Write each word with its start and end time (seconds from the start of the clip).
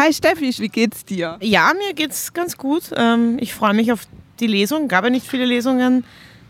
Hi 0.00 0.14
Steffi, 0.14 0.50
wie 0.56 0.68
geht's 0.68 1.04
dir? 1.04 1.36
Ja, 1.42 1.72
mir 1.76 1.92
geht's 1.92 2.32
ganz 2.32 2.56
gut. 2.56 2.84
Ähm, 2.96 3.36
ich 3.38 3.52
freue 3.52 3.74
mich 3.74 3.92
auf 3.92 4.04
die 4.40 4.46
Lesung. 4.46 4.88
Gab 4.88 5.04
ja 5.04 5.10
nicht 5.10 5.26
viele 5.26 5.44
Lesungen 5.44 6.04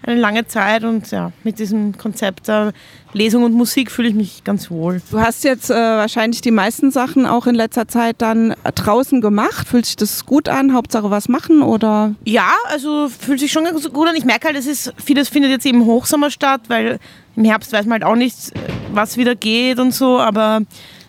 eine 0.05 0.21
lange 0.21 0.47
Zeit 0.47 0.85
und 0.85 1.11
ja, 1.11 1.33
mit 1.43 1.59
diesem 1.59 1.99
Konzept 1.99 2.47
der 2.47 2.73
Lesung 3.13 3.43
und 3.43 3.53
Musik 3.53 3.91
fühle 3.91 4.07
ich 4.07 4.15
mich 4.15 4.45
ganz 4.45 4.71
wohl. 4.71 5.03
Du 5.11 5.19
hast 5.19 5.43
jetzt 5.43 5.69
äh, 5.69 5.75
wahrscheinlich 5.75 6.43
die 6.43 6.53
meisten 6.53 6.93
Sachen 6.93 7.27
auch 7.27 7.49
in 7.49 7.57
letzter 7.57 7.89
Zeit 7.89 8.23
dann 8.23 8.55
draußen 8.63 9.21
gemacht. 9.21 9.67
Fühlt 9.67 9.85
sich 9.85 9.97
das 9.97 10.27
gut 10.27 10.49
an? 10.49 10.73
Hauptsache 10.73 11.11
was 11.11 11.29
machen 11.29 11.61
oder? 11.63 12.15
Ja, 12.25 12.55
also 12.67 13.09
fühlt 13.09 13.41
sich 13.41 13.51
schon 13.51 13.65
ganz 13.65 13.83
gut 13.93 14.07
an. 14.07 14.15
Ich 14.15 14.25
merke 14.25 14.47
halt, 14.47 14.57
es 14.57 14.69
ist, 14.69 14.95
vieles 15.05 15.29
findet 15.29 15.51
jetzt 15.51 15.67
eben 15.67 15.85
Hochsommer 15.87 16.31
statt, 16.31 16.61
weil 16.69 17.01
im 17.35 17.45
Herbst 17.45 17.73
weiß 17.73 17.85
man 17.87 17.95
halt 17.95 18.05
auch 18.05 18.17
nicht, 18.17 18.53
was 18.93 19.17
wieder 19.17 19.35
geht 19.35 19.81
und 19.81 19.93
so, 19.93 20.21
aber 20.21 20.61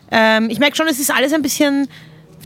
ähm, 0.09 0.49
ich 0.49 0.57
merke 0.57 0.75
schon, 0.75 0.87
es 0.87 0.99
ist 0.99 1.13
alles 1.13 1.33
ein 1.33 1.43
bisschen 1.43 1.87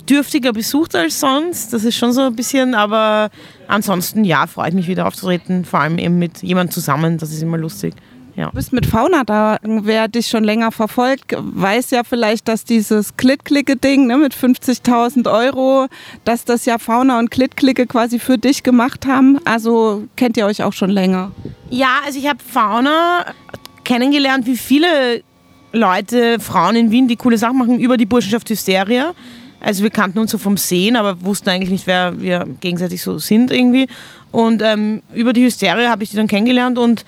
dürftiger 0.09 0.53
besucht 0.53 0.95
als 0.95 1.19
sonst. 1.19 1.73
Das 1.73 1.83
ist 1.83 1.95
schon 1.95 2.13
so 2.13 2.21
ein 2.21 2.35
bisschen, 2.35 2.75
aber 2.75 3.29
ansonsten 3.67 4.23
ja, 4.23 4.47
freue 4.47 4.69
ich 4.69 4.75
mich 4.75 4.87
wieder 4.87 5.07
aufzutreten, 5.07 5.65
vor 5.65 5.79
allem 5.79 5.97
eben 5.97 6.19
mit 6.19 6.41
jemandem 6.41 6.73
zusammen, 6.73 7.17
das 7.17 7.31
ist 7.31 7.41
immer 7.41 7.57
lustig. 7.57 7.93
Ja. 8.35 8.47
Du 8.49 8.55
bist 8.55 8.73
mit 8.73 8.85
Fauna 8.85 9.23
da. 9.23 9.57
Wer 9.63 10.07
dich 10.07 10.27
schon 10.27 10.43
länger 10.43 10.71
verfolgt, 10.71 11.35
weiß 11.37 11.91
ja 11.91 12.03
vielleicht, 12.03 12.47
dass 12.47 12.65
dieses 12.65 13.15
Klitklicke-Ding 13.15 14.07
ne, 14.07 14.17
mit 14.17 14.33
50.000 14.33 15.31
Euro, 15.31 15.87
dass 16.25 16.43
das 16.43 16.65
ja 16.65 16.77
Fauna 16.77 17.19
und 17.19 17.31
Klitklicke 17.31 17.87
quasi 17.87 18.19
für 18.19 18.37
dich 18.37 18.63
gemacht 18.63 19.05
haben. 19.05 19.39
Also 19.45 20.03
kennt 20.17 20.35
ihr 20.35 20.45
euch 20.45 20.63
auch 20.63 20.73
schon 20.73 20.89
länger? 20.89 21.31
Ja, 21.69 21.99
also 22.05 22.19
ich 22.19 22.27
habe 22.27 22.39
Fauna 22.43 23.25
kennengelernt, 23.85 24.45
wie 24.45 24.57
viele 24.57 25.23
Leute, 25.71 26.39
Frauen 26.39 26.75
in 26.75 26.91
Wien, 26.91 27.07
die 27.07 27.15
coole 27.15 27.37
Sachen 27.37 27.57
machen, 27.57 27.79
über 27.79 27.95
die 27.95 28.05
Burschenschaft 28.05 28.49
Hysteria. 28.49 29.13
Also 29.59 29.83
wir 29.83 29.89
kannten 29.89 30.19
uns 30.19 30.31
so 30.31 30.37
vom 30.37 30.57
Sehen, 30.57 30.95
aber 30.95 31.21
wussten 31.23 31.49
eigentlich 31.49 31.71
nicht, 31.71 31.87
wer 31.87 32.19
wir 32.21 32.45
gegenseitig 32.59 33.01
so 33.01 33.17
sind 33.17 33.51
irgendwie. 33.51 33.87
Und 34.31 34.61
ähm, 34.61 35.01
über 35.13 35.33
die 35.33 35.43
Hysterie 35.43 35.89
habe 35.89 36.03
ich 36.03 36.09
die 36.09 36.17
dann 36.17 36.27
kennengelernt 36.27 36.77
und 36.77 37.05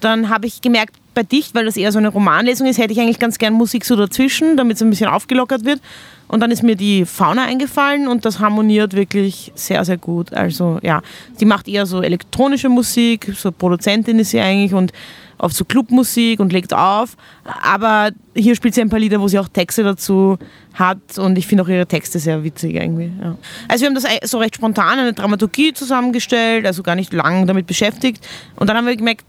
dann 0.00 0.28
habe 0.28 0.46
ich 0.46 0.60
gemerkt, 0.60 0.94
bei 1.16 1.22
Dicht, 1.22 1.54
weil 1.54 1.64
das 1.64 1.76
eher 1.76 1.90
so 1.90 1.98
eine 1.98 2.08
Romanlesung 2.08 2.66
ist, 2.66 2.78
hätte 2.78 2.92
ich 2.92 3.00
eigentlich 3.00 3.18
ganz 3.18 3.38
gern 3.38 3.54
Musik 3.54 3.84
so 3.84 3.96
dazwischen, 3.96 4.56
damit 4.56 4.76
es 4.76 4.82
ein 4.82 4.90
bisschen 4.90 5.08
aufgelockert 5.08 5.64
wird. 5.64 5.80
Und 6.28 6.40
dann 6.40 6.50
ist 6.50 6.62
mir 6.62 6.76
die 6.76 7.06
Fauna 7.06 7.44
eingefallen 7.44 8.06
und 8.06 8.24
das 8.24 8.38
harmoniert 8.38 8.92
wirklich 8.92 9.52
sehr, 9.54 9.84
sehr 9.84 9.96
gut. 9.96 10.34
Also 10.34 10.78
ja, 10.82 11.00
die 11.40 11.46
macht 11.46 11.68
eher 11.68 11.86
so 11.86 12.02
elektronische 12.02 12.68
Musik, 12.68 13.32
so 13.34 13.50
Produzentin 13.50 14.18
ist 14.18 14.30
sie 14.30 14.40
eigentlich 14.40 14.74
und 14.74 14.92
auf 15.38 15.52
so 15.52 15.64
Clubmusik 15.64 16.40
und 16.40 16.52
legt 16.52 16.72
auf. 16.72 17.16
Aber 17.44 18.10
hier 18.34 18.54
spielt 18.56 18.74
sie 18.74 18.80
ein 18.80 18.88
paar 18.88 18.98
Lieder, 18.98 19.20
wo 19.20 19.28
sie 19.28 19.38
auch 19.38 19.48
Texte 19.48 19.82
dazu 19.82 20.38
hat 20.74 21.18
und 21.18 21.38
ich 21.38 21.46
finde 21.46 21.64
auch 21.64 21.68
ihre 21.68 21.86
Texte 21.86 22.18
sehr 22.18 22.44
witzig 22.44 22.74
irgendwie. 22.74 23.10
Ja. 23.22 23.36
Also 23.68 23.82
wir 23.82 23.88
haben 23.88 23.94
das 23.94 24.06
so 24.30 24.38
recht 24.38 24.56
spontan 24.56 24.98
eine 24.98 25.12
Dramaturgie 25.12 25.72
zusammengestellt, 25.72 26.66
also 26.66 26.82
gar 26.82 26.94
nicht 26.94 27.12
lang 27.12 27.46
damit 27.46 27.66
beschäftigt. 27.66 28.26
Und 28.56 28.68
dann 28.68 28.76
haben 28.76 28.86
wir 28.86 28.96
gemerkt, 28.96 29.24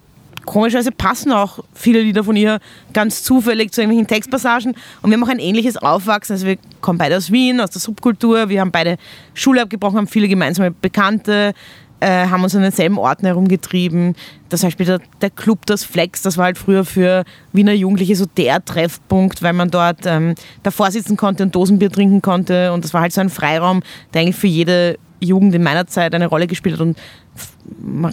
komischerweise 0.48 0.92
passen 0.92 1.32
auch 1.32 1.60
viele 1.74 2.02
Lieder 2.02 2.24
von 2.24 2.36
ihr 2.36 2.60
ganz 2.94 3.22
zufällig 3.22 3.72
zu 3.72 3.82
irgendwelchen 3.82 4.08
Textpassagen. 4.08 4.76
Und 5.02 5.12
wir 5.12 5.18
haben 5.18 5.24
auch 5.24 5.30
ein 5.30 5.40
ähnliches 5.40 5.78
Aufwachsen. 5.78 6.34
Also 6.34 6.48
wir 6.48 6.58
kommen 6.82 6.98
beide 6.98 7.18
aus 7.18 7.32
Wien, 7.32 7.62
aus 7.62 7.70
der 7.70 7.82
Subkultur. 7.82 8.50
Wir 8.50 8.62
haben 8.62 8.72
beide 8.72 8.98
Schule 9.36 9.62
abgebrochen, 9.62 9.98
haben 9.98 10.08
viele 10.08 10.28
gemeinsame 10.28 10.72
Bekannte 10.72 11.54
äh, 12.00 12.28
haben 12.28 12.44
uns 12.44 12.56
an 12.56 12.62
denselben 12.62 12.98
Orten 12.98 13.26
herumgetrieben. 13.26 14.16
Das 14.50 14.62
Beispiel 14.62 14.86
der, 14.86 15.00
der, 15.22 15.30
Club 15.30 15.66
Das 15.66 15.84
Flex, 15.84 16.22
das 16.22 16.38
war 16.38 16.46
halt 16.46 16.58
früher 16.58 16.86
für 16.86 17.24
Wiener 17.54 17.74
Jugendliche 17.74 18.16
so 18.16 18.26
der 18.26 18.64
Treffpunkt, 18.64 19.42
weil 19.42 19.54
man 19.54 19.70
dort 19.70 20.06
ähm, 20.06 20.36
davor 20.64 20.92
sitzen 20.92 21.18
konnte 21.18 21.44
und 21.44 21.56
Dosenbier 21.56 21.92
trinken 21.92 22.22
konnte. 22.22 22.72
Und 22.74 22.84
das 22.84 22.94
war 22.94 23.02
halt 23.02 23.14
so 23.14 23.22
ein 23.22 23.30
Freiraum, 23.30 23.82
der 24.14 24.22
eigentlich 24.22 24.36
für 24.36 24.48
jede 24.48 24.98
Jugend 25.20 25.56
in 25.56 25.64
meiner 25.64 25.88
Zeit 25.88 26.14
eine 26.14 26.28
Rolle 26.28 26.48
gespielt 26.48 26.76
hat. 26.76 26.82
Und 26.82 26.98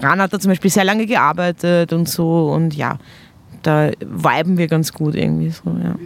Ran 0.03 0.21
hat 0.21 0.33
da 0.33 0.41
zum 0.41 0.51
Beispiel 0.51 0.71
sehr 0.71 0.85
lange 0.85 1.07
gearbeitet 1.07 1.93
und 1.93 2.09
so. 2.09 2.51
Und 2.51 2.75
ja, 2.75 2.99
da 3.67 3.91
viben 4.01 4.59
wir 4.59 4.69
ganz 4.69 4.93
gut 4.93 5.15
irgendwie 5.15 5.51
so, 5.51 5.63
ja. 5.83 5.97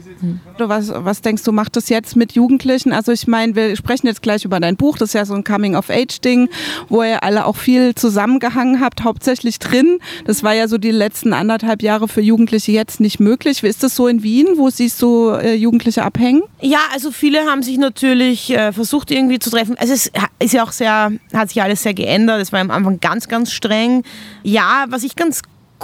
Was, 0.59 0.93
was 0.95 1.21
denkst 1.21 1.43
du, 1.45 1.53
macht 1.53 1.77
das 1.77 1.89
jetzt 1.89 2.17
mit 2.17 2.33
Jugendlichen? 2.33 2.93
Also 2.93 3.13
ich 3.13 3.27
meine, 3.27 3.55
wir 3.55 3.77
sprechen 3.77 4.07
jetzt 4.07 4.23
gleich 4.23 4.45
über 4.45 4.61
dein 4.61 4.77
Buch, 4.77 4.99
das 4.99 5.11
ist 5.11 5.15
ja 5.15 5.25
so 5.25 5.35
ein 5.35 5.45
Coming-of-Age-Ding, 5.45 6.49
wo 6.89 7.03
ihr 7.03 7.23
alle 7.23 7.47
auch 7.47 7.57
viel 7.57 7.95
zusammengehangen 7.95 8.81
habt, 8.81 9.05
hauptsächlich 9.05 9.59
drin. 9.59 9.99
Das 10.25 10.43
war 10.43 10.55
ja 10.55 10.69
so 10.69 10.79
die 10.79 10.91
letzten 10.91 11.33
anderthalb 11.33 11.83
Jahre 11.83 12.09
für 12.09 12.21
Jugendliche 12.21 12.73
jetzt 12.73 13.01
nicht 13.01 13.21
möglich. 13.21 13.63
Wie 13.63 13.69
ist 13.69 13.83
das 13.83 13.95
so 13.95 14.09
in 14.09 14.23
Wien? 14.23 14.47
Wo 14.57 14.71
siehst 14.71 15.03
du 15.03 15.31
äh, 15.31 15.55
Jugendliche 15.55 16.05
abhängen? 16.05 16.43
Ja, 16.61 16.81
also 16.93 17.11
viele 17.11 17.41
haben 17.41 17.63
sich 17.63 17.79
natürlich 17.79 18.51
äh, 18.51 18.73
versucht 18.73 19.11
irgendwie 19.11 19.39
zu 19.39 19.51
treffen. 19.51 19.77
Also 19.79 19.93
es 19.93 20.11
ist 20.39 20.53
ja 20.53 20.63
auch 20.63 20.73
sehr, 20.73 21.13
hat 21.33 21.49
sich 21.49 21.63
alles 21.63 21.83
sehr 21.83 21.95
geändert. 21.95 22.41
Es 22.41 22.53
war 22.53 22.61
am 22.61 22.71
Anfang 22.71 23.01
ganz, 23.01 23.29
ganz 23.29 23.53
streng. 23.53 24.03
Ja, 24.43 24.87
was 24.89 25.03
ich 25.03 25.17
ganz 25.17 25.43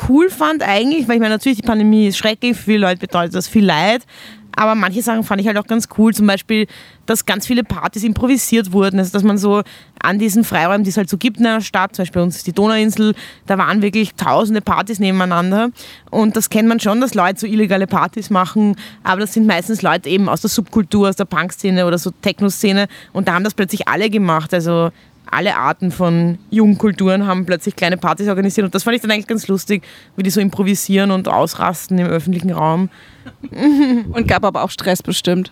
cool 0.09 0.31
fand 0.31 0.63
eigentlich, 0.63 1.09
weil 1.09 1.17
ich 1.17 1.21
meine, 1.21 1.35
natürlich 1.35 1.59
die 1.59 1.67
Pandemie 1.67 2.09
ist 2.09 2.19
schrecklich, 2.19 2.57
für 2.57 2.65
viele 2.65 2.79
Leute 2.79 2.99
bedeutet 2.99 3.35
das 3.35 3.49
viel 3.49 3.65
Leid, 3.65 4.03
aber 4.57 4.75
manche 4.75 5.03
Sachen 5.03 5.25
fand 5.25 5.41
ich 5.41 5.47
halt 5.47 5.59
auch 5.59 5.67
ganz 5.67 5.89
cool. 5.99 6.15
Zum 6.15 6.27
Beispiel, 6.27 6.67
dass 7.07 7.27
ganz 7.27 7.47
viele 7.47 7.65
Partys 7.65 8.05
improvisiert 8.05 8.73
wurden. 8.73 8.99
Also, 8.99 9.13
dass 9.13 9.23
man 9.23 9.39
so 9.39 9.63
an 10.01 10.19
diesen 10.19 10.45
Freiräumen, 10.45 10.85
die 10.85 10.91
es 10.91 10.97
halt 10.97 11.09
so 11.09 11.17
gibt 11.17 11.39
in 11.39 11.47
einer 11.47 11.61
Stadt, 11.61 11.95
zum 11.95 12.03
Beispiel 12.03 12.21
bei 12.21 12.25
uns 12.25 12.37
ist 12.37 12.47
die 12.47 12.53
Donauinsel, 12.53 13.15
da 13.47 13.59
waren 13.59 13.83
wirklich 13.83 14.15
tausende 14.15 14.61
Partys 14.61 15.01
nebeneinander. 15.01 15.71
Und 16.11 16.37
das 16.37 16.51
kennt 16.51 16.69
man 16.69 16.79
schon, 16.79 17.01
dass 17.01 17.15
Leute 17.15 17.41
so 17.41 17.47
illegale 17.47 17.87
Partys 17.87 18.31
machen. 18.31 18.77
Aber 19.03 19.21
das 19.21 19.33
sind 19.33 19.47
meistens 19.47 19.83
Leute 19.83 20.09
eben 20.09 20.29
aus 20.29 20.41
der 20.41 20.51
Subkultur, 20.51 21.09
aus 21.09 21.17
der 21.17 21.25
Punk-Szene 21.25 21.87
oder 21.87 21.99
so 21.99 22.11
Techno-Szene. 22.11 22.87
Und 23.13 23.29
da 23.29 23.35
haben 23.35 23.45
das 23.45 23.55
plötzlich 23.55 23.89
alle 23.89 24.09
gemacht. 24.09 24.55
Also 24.55 24.91
alle 25.31 25.57
Arten 25.57 25.91
von 25.91 26.39
Jugendkulturen 26.51 27.27
haben 27.27 27.47
plötzlich 27.47 27.77
kleine 27.77 27.97
Partys 27.97 28.29
organisiert 28.29 28.65
und 28.65 28.75
das 28.75 28.83
fand 28.85 28.97
ich 28.97 29.03
dann 29.03 29.11
eigentlich 29.11 29.27
ganz 29.27 29.49
lustig, 29.49 29.83
wie 30.17 30.23
die 30.23 30.31
so 30.31 30.41
improvisieren 30.41 31.11
und 31.11 31.29
ausrasten 31.29 31.99
im 31.99 32.07
öffentlichen 32.07 32.51
Raum. 32.51 32.89
Und 34.13 34.29
gab 34.29 34.45
aber 34.45 34.63
auch 34.63 34.71
Stress 34.71 35.03
bestimmt. 35.03 35.51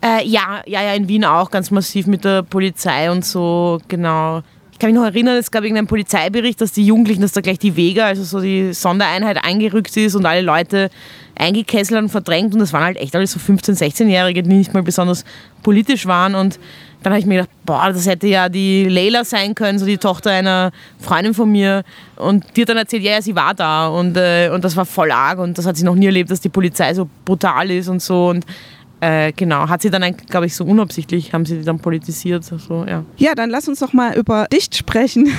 Äh, 0.00 0.24
ja, 0.26 0.62
ja, 0.66 0.82
ja, 0.82 0.94
in 0.94 1.08
Wien 1.08 1.24
auch 1.24 1.50
ganz 1.50 1.70
massiv 1.70 2.06
mit 2.06 2.24
der 2.24 2.42
Polizei 2.42 3.10
und 3.10 3.24
so, 3.24 3.80
genau. 3.88 4.42
Ich 4.70 4.78
kann 4.78 4.90
mich 4.90 4.98
noch 4.98 5.06
erinnern, 5.06 5.36
es 5.36 5.50
gab 5.50 5.62
irgendeinen 5.62 5.86
Polizeibericht, 5.86 6.60
dass 6.60 6.72
die 6.72 6.84
Jugendlichen, 6.84 7.22
dass 7.22 7.32
da 7.32 7.40
gleich 7.40 7.58
die 7.58 7.76
Vega, 7.76 8.06
also 8.06 8.22
so 8.22 8.40
die 8.40 8.74
Sondereinheit 8.74 9.42
eingerückt 9.42 9.96
ist 9.96 10.14
und 10.14 10.26
alle 10.26 10.42
Leute 10.42 10.90
eingekesselt 11.36 12.02
und 12.02 12.10
verdrängt 12.10 12.52
und 12.54 12.60
das 12.60 12.72
waren 12.72 12.84
halt 12.84 12.96
echt 12.98 13.14
alle 13.16 13.26
so 13.26 13.40
15-, 13.40 13.78
16-Jährige, 13.78 14.42
die 14.42 14.50
nicht 14.50 14.74
mal 14.74 14.82
besonders 14.82 15.24
politisch 15.62 16.06
waren 16.06 16.34
und 16.34 16.58
dann 17.04 17.12
habe 17.12 17.20
ich 17.20 17.26
mir 17.26 17.42
gedacht, 17.42 17.50
boah, 17.66 17.90
das 17.92 18.06
hätte 18.06 18.26
ja 18.26 18.48
die 18.48 18.84
Leila 18.84 19.24
sein 19.24 19.54
können, 19.54 19.78
so 19.78 19.84
die 19.84 19.98
Tochter 19.98 20.30
einer 20.30 20.72
Freundin 20.98 21.34
von 21.34 21.52
mir. 21.52 21.84
Und 22.16 22.44
die 22.56 22.62
hat 22.62 22.70
dann 22.70 22.78
erzählt, 22.78 23.02
ja, 23.02 23.12
ja 23.12 23.22
sie 23.22 23.36
war 23.36 23.52
da 23.52 23.88
und, 23.88 24.16
äh, 24.16 24.48
und 24.48 24.64
das 24.64 24.74
war 24.74 24.86
voll 24.86 25.10
arg 25.10 25.38
und 25.38 25.58
das 25.58 25.66
hat 25.66 25.76
sie 25.76 25.84
noch 25.84 25.94
nie 25.94 26.06
erlebt, 26.06 26.30
dass 26.30 26.40
die 26.40 26.48
Polizei 26.48 26.94
so 26.94 27.06
brutal 27.26 27.70
ist 27.70 27.88
und 27.88 28.00
so. 28.00 28.28
Und 28.28 28.46
äh, 29.04 29.32
genau, 29.32 29.68
hat 29.68 29.82
sie 29.82 29.90
dann, 29.90 30.16
glaube 30.16 30.46
ich, 30.46 30.56
so 30.56 30.64
unabsichtlich, 30.64 31.34
haben 31.34 31.44
sie 31.44 31.58
die 31.58 31.64
dann 31.64 31.78
politisiert. 31.78 32.42
So, 32.42 32.86
ja. 32.88 33.04
ja, 33.18 33.34
dann 33.34 33.50
lass 33.50 33.68
uns 33.68 33.80
doch 33.80 33.92
mal 33.92 34.16
über 34.16 34.46
Dicht 34.50 34.74
sprechen. 34.76 35.28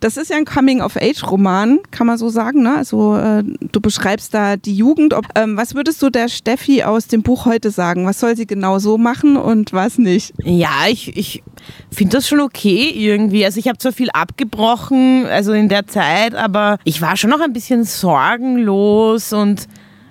Das 0.00 0.16
ist 0.16 0.30
ja 0.30 0.36
ein 0.36 0.44
Coming-of-Age-Roman, 0.44 1.78
kann 1.90 2.06
man 2.06 2.18
so 2.18 2.28
sagen. 2.28 2.62
Ne? 2.62 2.76
Also 2.76 3.16
äh, 3.16 3.44
du 3.44 3.80
beschreibst 3.80 4.34
da 4.34 4.56
die 4.56 4.74
Jugend. 4.74 5.14
Ob, 5.14 5.26
ähm, 5.34 5.56
was 5.56 5.74
würdest 5.74 6.02
du 6.02 6.10
der 6.10 6.28
Steffi 6.28 6.82
aus 6.82 7.06
dem 7.06 7.22
Buch 7.22 7.46
heute 7.46 7.70
sagen? 7.70 8.04
Was 8.04 8.20
soll 8.20 8.36
sie 8.36 8.46
genau 8.46 8.78
so 8.78 8.98
machen 8.98 9.36
und 9.36 9.72
was 9.72 9.98
nicht? 9.98 10.34
Ja, 10.42 10.70
ich, 10.88 11.16
ich 11.16 11.42
finde 11.90 12.16
das 12.16 12.28
schon 12.28 12.40
okay 12.40 12.90
irgendwie. 12.94 13.44
Also 13.44 13.58
ich 13.58 13.68
habe 13.68 13.78
zwar 13.78 13.92
viel 13.92 14.10
abgebrochen, 14.10 15.26
also 15.26 15.52
in 15.52 15.68
der 15.68 15.86
Zeit, 15.86 16.34
aber 16.34 16.78
ich 16.84 17.00
war 17.00 17.16
schon 17.16 17.30
noch 17.30 17.40
ein 17.40 17.52
bisschen 17.52 17.84
sorgenlos 17.84 19.32
und 19.32 19.68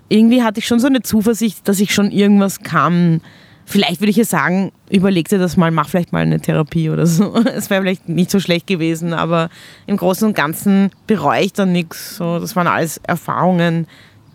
irgendwie 0.09 0.43
hatte 0.43 0.59
ich 0.59 0.67
schon 0.67 0.79
so 0.79 0.87
eine 0.87 1.01
Zuversicht, 1.01 1.67
dass 1.67 1.79
ich 1.79 1.93
schon 1.93 2.11
irgendwas 2.11 2.61
kann. 2.61 3.21
Vielleicht 3.65 3.99
würde 3.99 4.11
ich 4.11 4.17
jetzt 4.17 4.29
sagen, 4.29 4.71
überleg 4.91 5.27
dir 5.27 5.39
das 5.39 5.57
mal, 5.57 5.71
mach 5.71 5.89
vielleicht 5.89 6.13
mal 6.13 6.21
eine 6.21 6.39
Therapie 6.39 6.89
oder 6.89 7.07
so. 7.07 7.35
Es 7.45 7.69
wäre 7.69 7.81
vielleicht 7.81 8.07
nicht 8.07 8.29
so 8.29 8.39
schlecht 8.39 8.67
gewesen, 8.67 9.13
aber 9.13 9.49
im 9.87 9.97
Großen 9.97 10.27
und 10.27 10.35
Ganzen 10.35 10.91
bereue 11.07 11.45
ich 11.45 11.53
dann 11.53 11.71
nichts. 11.71 12.17
So, 12.17 12.39
das 12.39 12.55
waren 12.55 12.67
alles 12.67 12.97
Erfahrungen, 12.97 13.87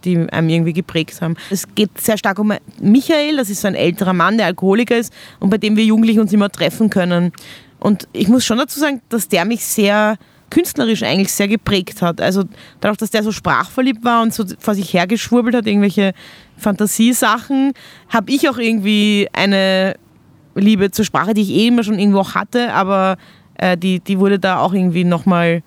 die 0.05 0.17
einem 0.31 0.49
irgendwie 0.49 0.72
geprägt 0.72 1.20
haben. 1.20 1.37
Es 1.50 1.72
geht 1.75 2.00
sehr 2.00 2.19
stark 2.19 2.38
um 2.40 2.52
Michael, 2.81 3.37
das 3.37 3.50
ist 3.50 3.61
so 3.61 3.69
ein 3.69 3.75
älterer 3.76 4.14
Mann, 4.14 4.37
der 4.37 4.46
Alkoholiker 4.46 4.96
ist 4.96 5.12
und 5.38 5.50
bei 5.50 5.58
dem 5.58 5.76
wir 5.76 5.84
Jugendliche 5.84 6.20
uns 6.20 6.32
immer 6.32 6.50
treffen 6.50 6.90
können. 6.90 7.32
Und 7.78 8.08
ich 8.12 8.28
muss 8.28 8.44
schon 8.44 8.58
dazu 8.58 8.81
sagen, 8.81 9.00
dass 9.08 9.28
der 9.28 9.44
mich 9.44 9.64
sehr 9.64 10.17
künstlerisch 10.50 11.02
eigentlich 11.02 11.32
sehr 11.32 11.49
geprägt 11.49 12.02
hat. 12.02 12.20
Also 12.20 12.44
dadurch, 12.81 12.99
dass 12.99 13.11
der 13.11 13.23
so 13.23 13.32
sprachverliebt 13.32 14.05
war 14.05 14.23
und 14.23 14.35
so 14.35 14.44
vor 14.58 14.75
sich 14.75 14.93
hergeschwurbelt 14.93 15.55
hat, 15.55 15.67
irgendwelche 15.67 16.12
Fantasiesachen, 16.56 17.73
habe 18.08 18.32
ich 18.32 18.49
auch 18.49 18.58
irgendwie 18.58 19.29
eine 19.32 19.94
Liebe 20.55 20.91
zur 20.91 21.05
Sprache, 21.05 21.35
die 21.35 21.43
ich 21.43 21.50
eh 21.50 21.69
immer 21.69 21.85
schon 21.85 21.99
irgendwo 21.99 22.26
hatte, 22.35 22.73
aber 22.73 23.17
äh, 23.55 23.76
die, 23.76 24.00
die 24.00 24.19
wurde 24.19 24.38
da 24.38 24.58
auch 24.58 24.73
irgendwie 24.73 25.05
nochmal 25.05 25.62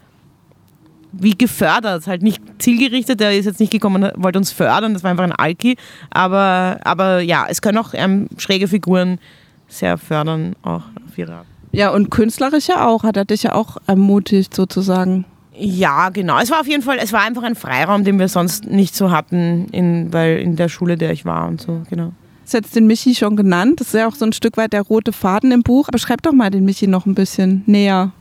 wie 1.13 1.37
gefördert, 1.37 2.07
halt 2.07 2.23
nicht 2.23 2.41
zielgerichtet, 2.57 3.19
der 3.19 3.37
ist 3.37 3.45
jetzt 3.45 3.59
nicht 3.59 3.71
gekommen 3.71 4.03
und 4.03 4.23
wollte 4.23 4.39
uns 4.39 4.51
fördern, 4.51 4.93
das 4.93 5.03
war 5.03 5.11
einfach 5.11 5.23
ein 5.23 5.31
Alki, 5.31 5.77
aber, 6.09 6.79
aber 6.83 7.21
ja, 7.21 7.45
es 7.47 7.61
können 7.61 7.77
auch 7.77 7.93
ähm, 7.93 8.27
schräge 8.37 8.67
Figuren 8.67 9.19
sehr 9.67 9.97
fördern, 9.97 10.55
auch 10.63 10.83
auf 11.07 11.17
ihre 11.17 11.35
Art. 11.35 11.52
Ja, 11.73 11.89
und 11.89 12.11
künstlerisch 12.11 12.67
ja 12.67 12.87
auch, 12.87 13.03
hat 13.03 13.17
er 13.17 13.25
dich 13.25 13.43
ja 13.43 13.55
auch 13.55 13.77
ermutigt 13.87 14.55
sozusagen. 14.55 15.25
Ja, 15.55 16.09
genau. 16.09 16.39
Es 16.39 16.51
war 16.51 16.59
auf 16.59 16.67
jeden 16.67 16.83
Fall, 16.83 16.97
es 17.01 17.11
war 17.13 17.21
einfach 17.21 17.43
ein 17.43 17.55
Freiraum, 17.55 18.03
den 18.03 18.19
wir 18.19 18.27
sonst 18.27 18.65
nicht 18.65 18.95
so 18.95 19.11
hatten, 19.11 19.67
in, 19.71 20.13
weil 20.13 20.37
in 20.37 20.55
der 20.55 20.69
Schule, 20.69 20.97
der 20.97 21.11
ich 21.11 21.25
war 21.25 21.47
und 21.47 21.61
so, 21.61 21.81
genau. 21.89 22.07
Du 22.07 22.45
hast 22.45 22.53
jetzt 22.53 22.75
den 22.75 22.87
Michi 22.87 23.15
schon 23.15 23.35
genannt. 23.35 23.79
Das 23.79 23.87
ist 23.87 23.93
ja 23.93 24.07
auch 24.07 24.15
so 24.15 24.25
ein 24.25 24.33
Stück 24.33 24.57
weit 24.57 24.73
der 24.73 24.81
rote 24.81 25.13
Faden 25.13 25.51
im 25.51 25.63
Buch. 25.63 25.87
Beschreib 25.91 26.21
doch 26.21 26.33
mal 26.33 26.51
den 26.51 26.65
Michi 26.65 26.87
noch 26.87 27.05
ein 27.05 27.15
bisschen 27.15 27.63
näher. 27.65 28.11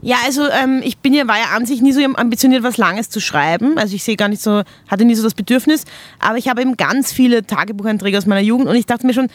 Ja, 0.00 0.16
also 0.24 0.48
ähm, 0.48 0.80
ich 0.84 0.98
bin 0.98 1.12
ja, 1.12 1.26
war 1.26 1.36
ja 1.36 1.56
an 1.56 1.66
sich 1.66 1.82
nie 1.82 1.92
so 1.92 2.00
ambitioniert, 2.00 2.62
was 2.62 2.76
Langes 2.76 3.10
zu 3.10 3.20
schreiben. 3.20 3.76
Also 3.76 3.96
ich 3.96 4.04
sehe 4.04 4.16
gar 4.16 4.28
nicht 4.28 4.40
so, 4.40 4.62
hatte 4.86 5.04
nie 5.04 5.16
so 5.16 5.24
das 5.24 5.34
Bedürfnis. 5.34 5.84
Aber 6.20 6.38
ich 6.38 6.48
habe 6.48 6.62
eben 6.62 6.76
ganz 6.76 7.12
viele 7.12 7.44
Tagebucheinträge 7.44 8.16
aus 8.16 8.26
meiner 8.26 8.40
Jugend 8.40 8.68
und 8.68 8.76
ich 8.76 8.86
dachte 8.86 9.06
mir 9.06 9.12
schon, 9.12 9.28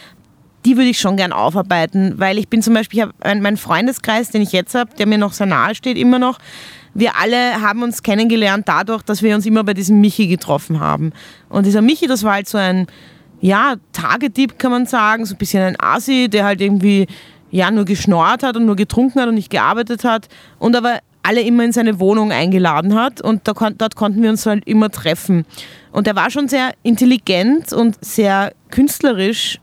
die 0.65 0.77
würde 0.77 0.89
ich 0.89 0.99
schon 0.99 1.17
gern 1.17 1.33
aufarbeiten, 1.33 2.13
weil 2.17 2.37
ich 2.37 2.47
bin 2.47 2.61
zum 2.61 2.73
Beispiel, 2.73 3.09
ich 3.23 3.41
meinen 3.41 3.57
Freundeskreis, 3.57 4.29
den 4.29 4.41
ich 4.41 4.51
jetzt 4.51 4.75
habe, 4.75 4.91
der 4.97 5.07
mir 5.07 5.17
noch 5.17 5.33
sehr 5.33 5.47
nahe 5.47 5.75
steht, 5.75 5.97
immer 5.97 6.19
noch. 6.19 6.39
Wir 6.93 7.15
alle 7.19 7.61
haben 7.61 7.81
uns 7.81 8.03
kennengelernt 8.03 8.67
dadurch, 8.67 9.01
dass 9.01 9.23
wir 9.23 9.35
uns 9.35 9.45
immer 9.45 9.63
bei 9.63 9.73
diesem 9.73 9.99
Michi 9.99 10.27
getroffen 10.27 10.79
haben. 10.79 11.11
Und 11.49 11.65
dieser 11.65 11.81
Michi, 11.81 12.07
das 12.07 12.23
war 12.23 12.33
halt 12.33 12.47
so 12.47 12.57
ein, 12.57 12.87
ja, 13.41 13.75
Tagedieb 13.91 14.59
kann 14.59 14.71
man 14.71 14.85
sagen, 14.85 15.25
so 15.25 15.35
ein 15.35 15.37
bisschen 15.37 15.63
ein 15.63 15.75
Asi, 15.79 16.29
der 16.29 16.45
halt 16.45 16.61
irgendwie 16.61 17.07
ja 17.51 17.69
nur 17.71 17.85
geschnorrt 17.85 18.43
hat 18.43 18.55
und 18.55 18.65
nur 18.65 18.75
getrunken 18.75 19.19
hat 19.19 19.27
und 19.27 19.35
nicht 19.35 19.49
gearbeitet 19.49 20.03
hat 20.03 20.27
und 20.59 20.75
aber 20.75 20.99
alle 21.23 21.41
immer 21.41 21.63
in 21.63 21.71
seine 21.71 21.99
Wohnung 21.99 22.31
eingeladen 22.31 22.95
hat 22.95 23.21
und 23.21 23.47
da, 23.47 23.53
dort 23.53 23.95
konnten 23.95 24.21
wir 24.21 24.29
uns 24.29 24.45
halt 24.45 24.67
immer 24.67 24.89
treffen. 24.89 25.45
Und 25.91 26.07
er 26.07 26.15
war 26.15 26.29
schon 26.29 26.47
sehr 26.47 26.73
intelligent 26.83 27.71
und 27.71 27.97
sehr 28.03 28.53
künstlerisch 28.69 29.59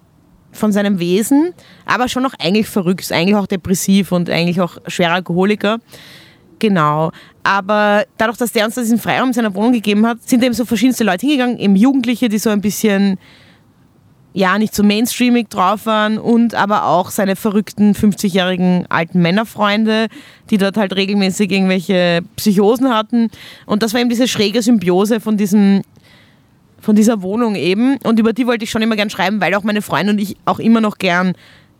von 0.52 0.72
seinem 0.72 0.98
Wesen, 0.98 1.52
aber 1.86 2.08
schon 2.08 2.26
auch 2.26 2.34
eigentlich 2.38 2.68
verrückt, 2.68 3.10
eigentlich 3.12 3.36
auch 3.36 3.46
depressiv 3.46 4.12
und 4.12 4.28
eigentlich 4.28 4.60
auch 4.60 4.78
schwerer 4.86 5.14
Alkoholiker. 5.14 5.78
Genau. 6.58 7.10
Aber 7.42 8.04
dadurch, 8.18 8.36
dass 8.36 8.52
der 8.52 8.66
uns 8.66 8.74
diesen 8.74 8.98
Freiraum 8.98 9.28
in 9.28 9.32
seiner 9.32 9.54
Wohnung 9.54 9.72
gegeben 9.72 10.06
hat, 10.06 10.18
sind 10.28 10.44
eben 10.44 10.54
so 10.54 10.64
verschiedenste 10.64 11.04
Leute 11.04 11.26
hingegangen, 11.26 11.58
eben 11.58 11.74
Jugendliche, 11.74 12.28
die 12.28 12.38
so 12.38 12.50
ein 12.50 12.60
bisschen 12.60 13.18
ja, 14.32 14.58
nicht 14.58 14.74
so 14.74 14.84
mainstreamig 14.84 15.48
drauf 15.48 15.86
waren 15.86 16.18
und 16.18 16.54
aber 16.54 16.84
auch 16.84 17.10
seine 17.10 17.34
verrückten 17.34 17.94
50-jährigen 17.94 18.86
alten 18.88 19.20
Männerfreunde, 19.20 20.06
die 20.50 20.58
dort 20.58 20.76
halt 20.76 20.94
regelmäßig 20.94 21.50
irgendwelche 21.50 22.20
Psychosen 22.36 22.94
hatten. 22.94 23.28
Und 23.66 23.82
das 23.82 23.92
war 23.92 24.00
eben 24.00 24.10
diese 24.10 24.28
schräge 24.28 24.62
Symbiose 24.62 25.18
von 25.18 25.36
diesem 25.36 25.82
von 26.80 26.96
dieser 26.96 27.22
Wohnung 27.22 27.54
eben 27.54 27.96
und 28.04 28.18
über 28.18 28.32
die 28.32 28.46
wollte 28.46 28.64
ich 28.64 28.70
schon 28.70 28.82
immer 28.82 28.96
gern 28.96 29.10
schreiben, 29.10 29.40
weil 29.40 29.54
auch 29.54 29.62
meine 29.64 29.82
Freunde 29.82 30.12
und 30.12 30.18
ich 30.18 30.36
auch 30.44 30.58
immer 30.58 30.80
noch 30.80 30.98
gern 30.98 31.34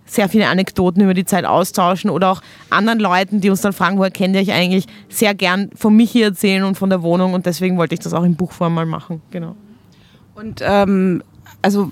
sehr 0.07 0.29
viele 0.29 0.49
Anekdoten 0.49 1.03
über 1.03 1.15
die 1.15 1.25
Zeit 1.25 1.45
austauschen 1.45 2.11
oder 2.11 2.31
auch 2.31 2.43
anderen 2.69 2.99
Leuten, 2.99 3.41
die 3.41 3.49
uns 3.49 3.61
dann 3.61 3.73
fragen, 3.73 3.97
woher 3.97 4.11
kennt 4.11 4.35
ihr 4.35 4.43
euch 4.43 4.53
eigentlich, 4.53 4.87
sehr 5.09 5.35
gern 5.35 5.71
von 5.75 5.95
mich 5.95 6.11
hier 6.11 6.27
erzählen 6.27 6.65
und 6.65 6.77
von 6.77 6.91
der 6.91 7.03
Wohnung 7.03 7.33
und 7.35 7.47
deswegen 7.47 7.77
wollte 7.77 7.95
ich 7.95 8.01
das 8.01 8.13
auch 8.13 8.25
in 8.25 8.35
Buchform 8.35 8.75
mal 8.75 8.87
machen, 8.87 9.23
genau. 9.31 9.55
Und 10.35 10.63
ähm, 10.65 11.23
also 11.63 11.91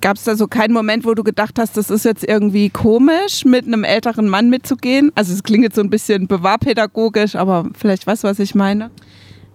gab 0.00 0.16
es 0.16 0.24
da 0.24 0.36
so 0.36 0.46
keinen 0.46 0.72
Moment, 0.72 1.04
wo 1.04 1.14
du 1.14 1.24
gedacht 1.24 1.58
hast, 1.58 1.76
das 1.76 1.90
ist 1.90 2.04
jetzt 2.04 2.24
irgendwie 2.24 2.70
komisch, 2.70 3.44
mit 3.44 3.66
einem 3.66 3.84
älteren 3.84 4.28
Mann 4.28 4.48
mitzugehen? 4.48 5.10
Also 5.14 5.32
es 5.32 5.42
klingt 5.42 5.64
jetzt 5.64 5.74
so 5.74 5.82
ein 5.82 5.90
bisschen 5.90 6.28
bewahrpädagogisch, 6.28 7.34
aber 7.34 7.68
vielleicht 7.76 8.06
weißt 8.06 8.24
du, 8.24 8.28
was 8.28 8.38
ich 8.38 8.54
meine? 8.54 8.90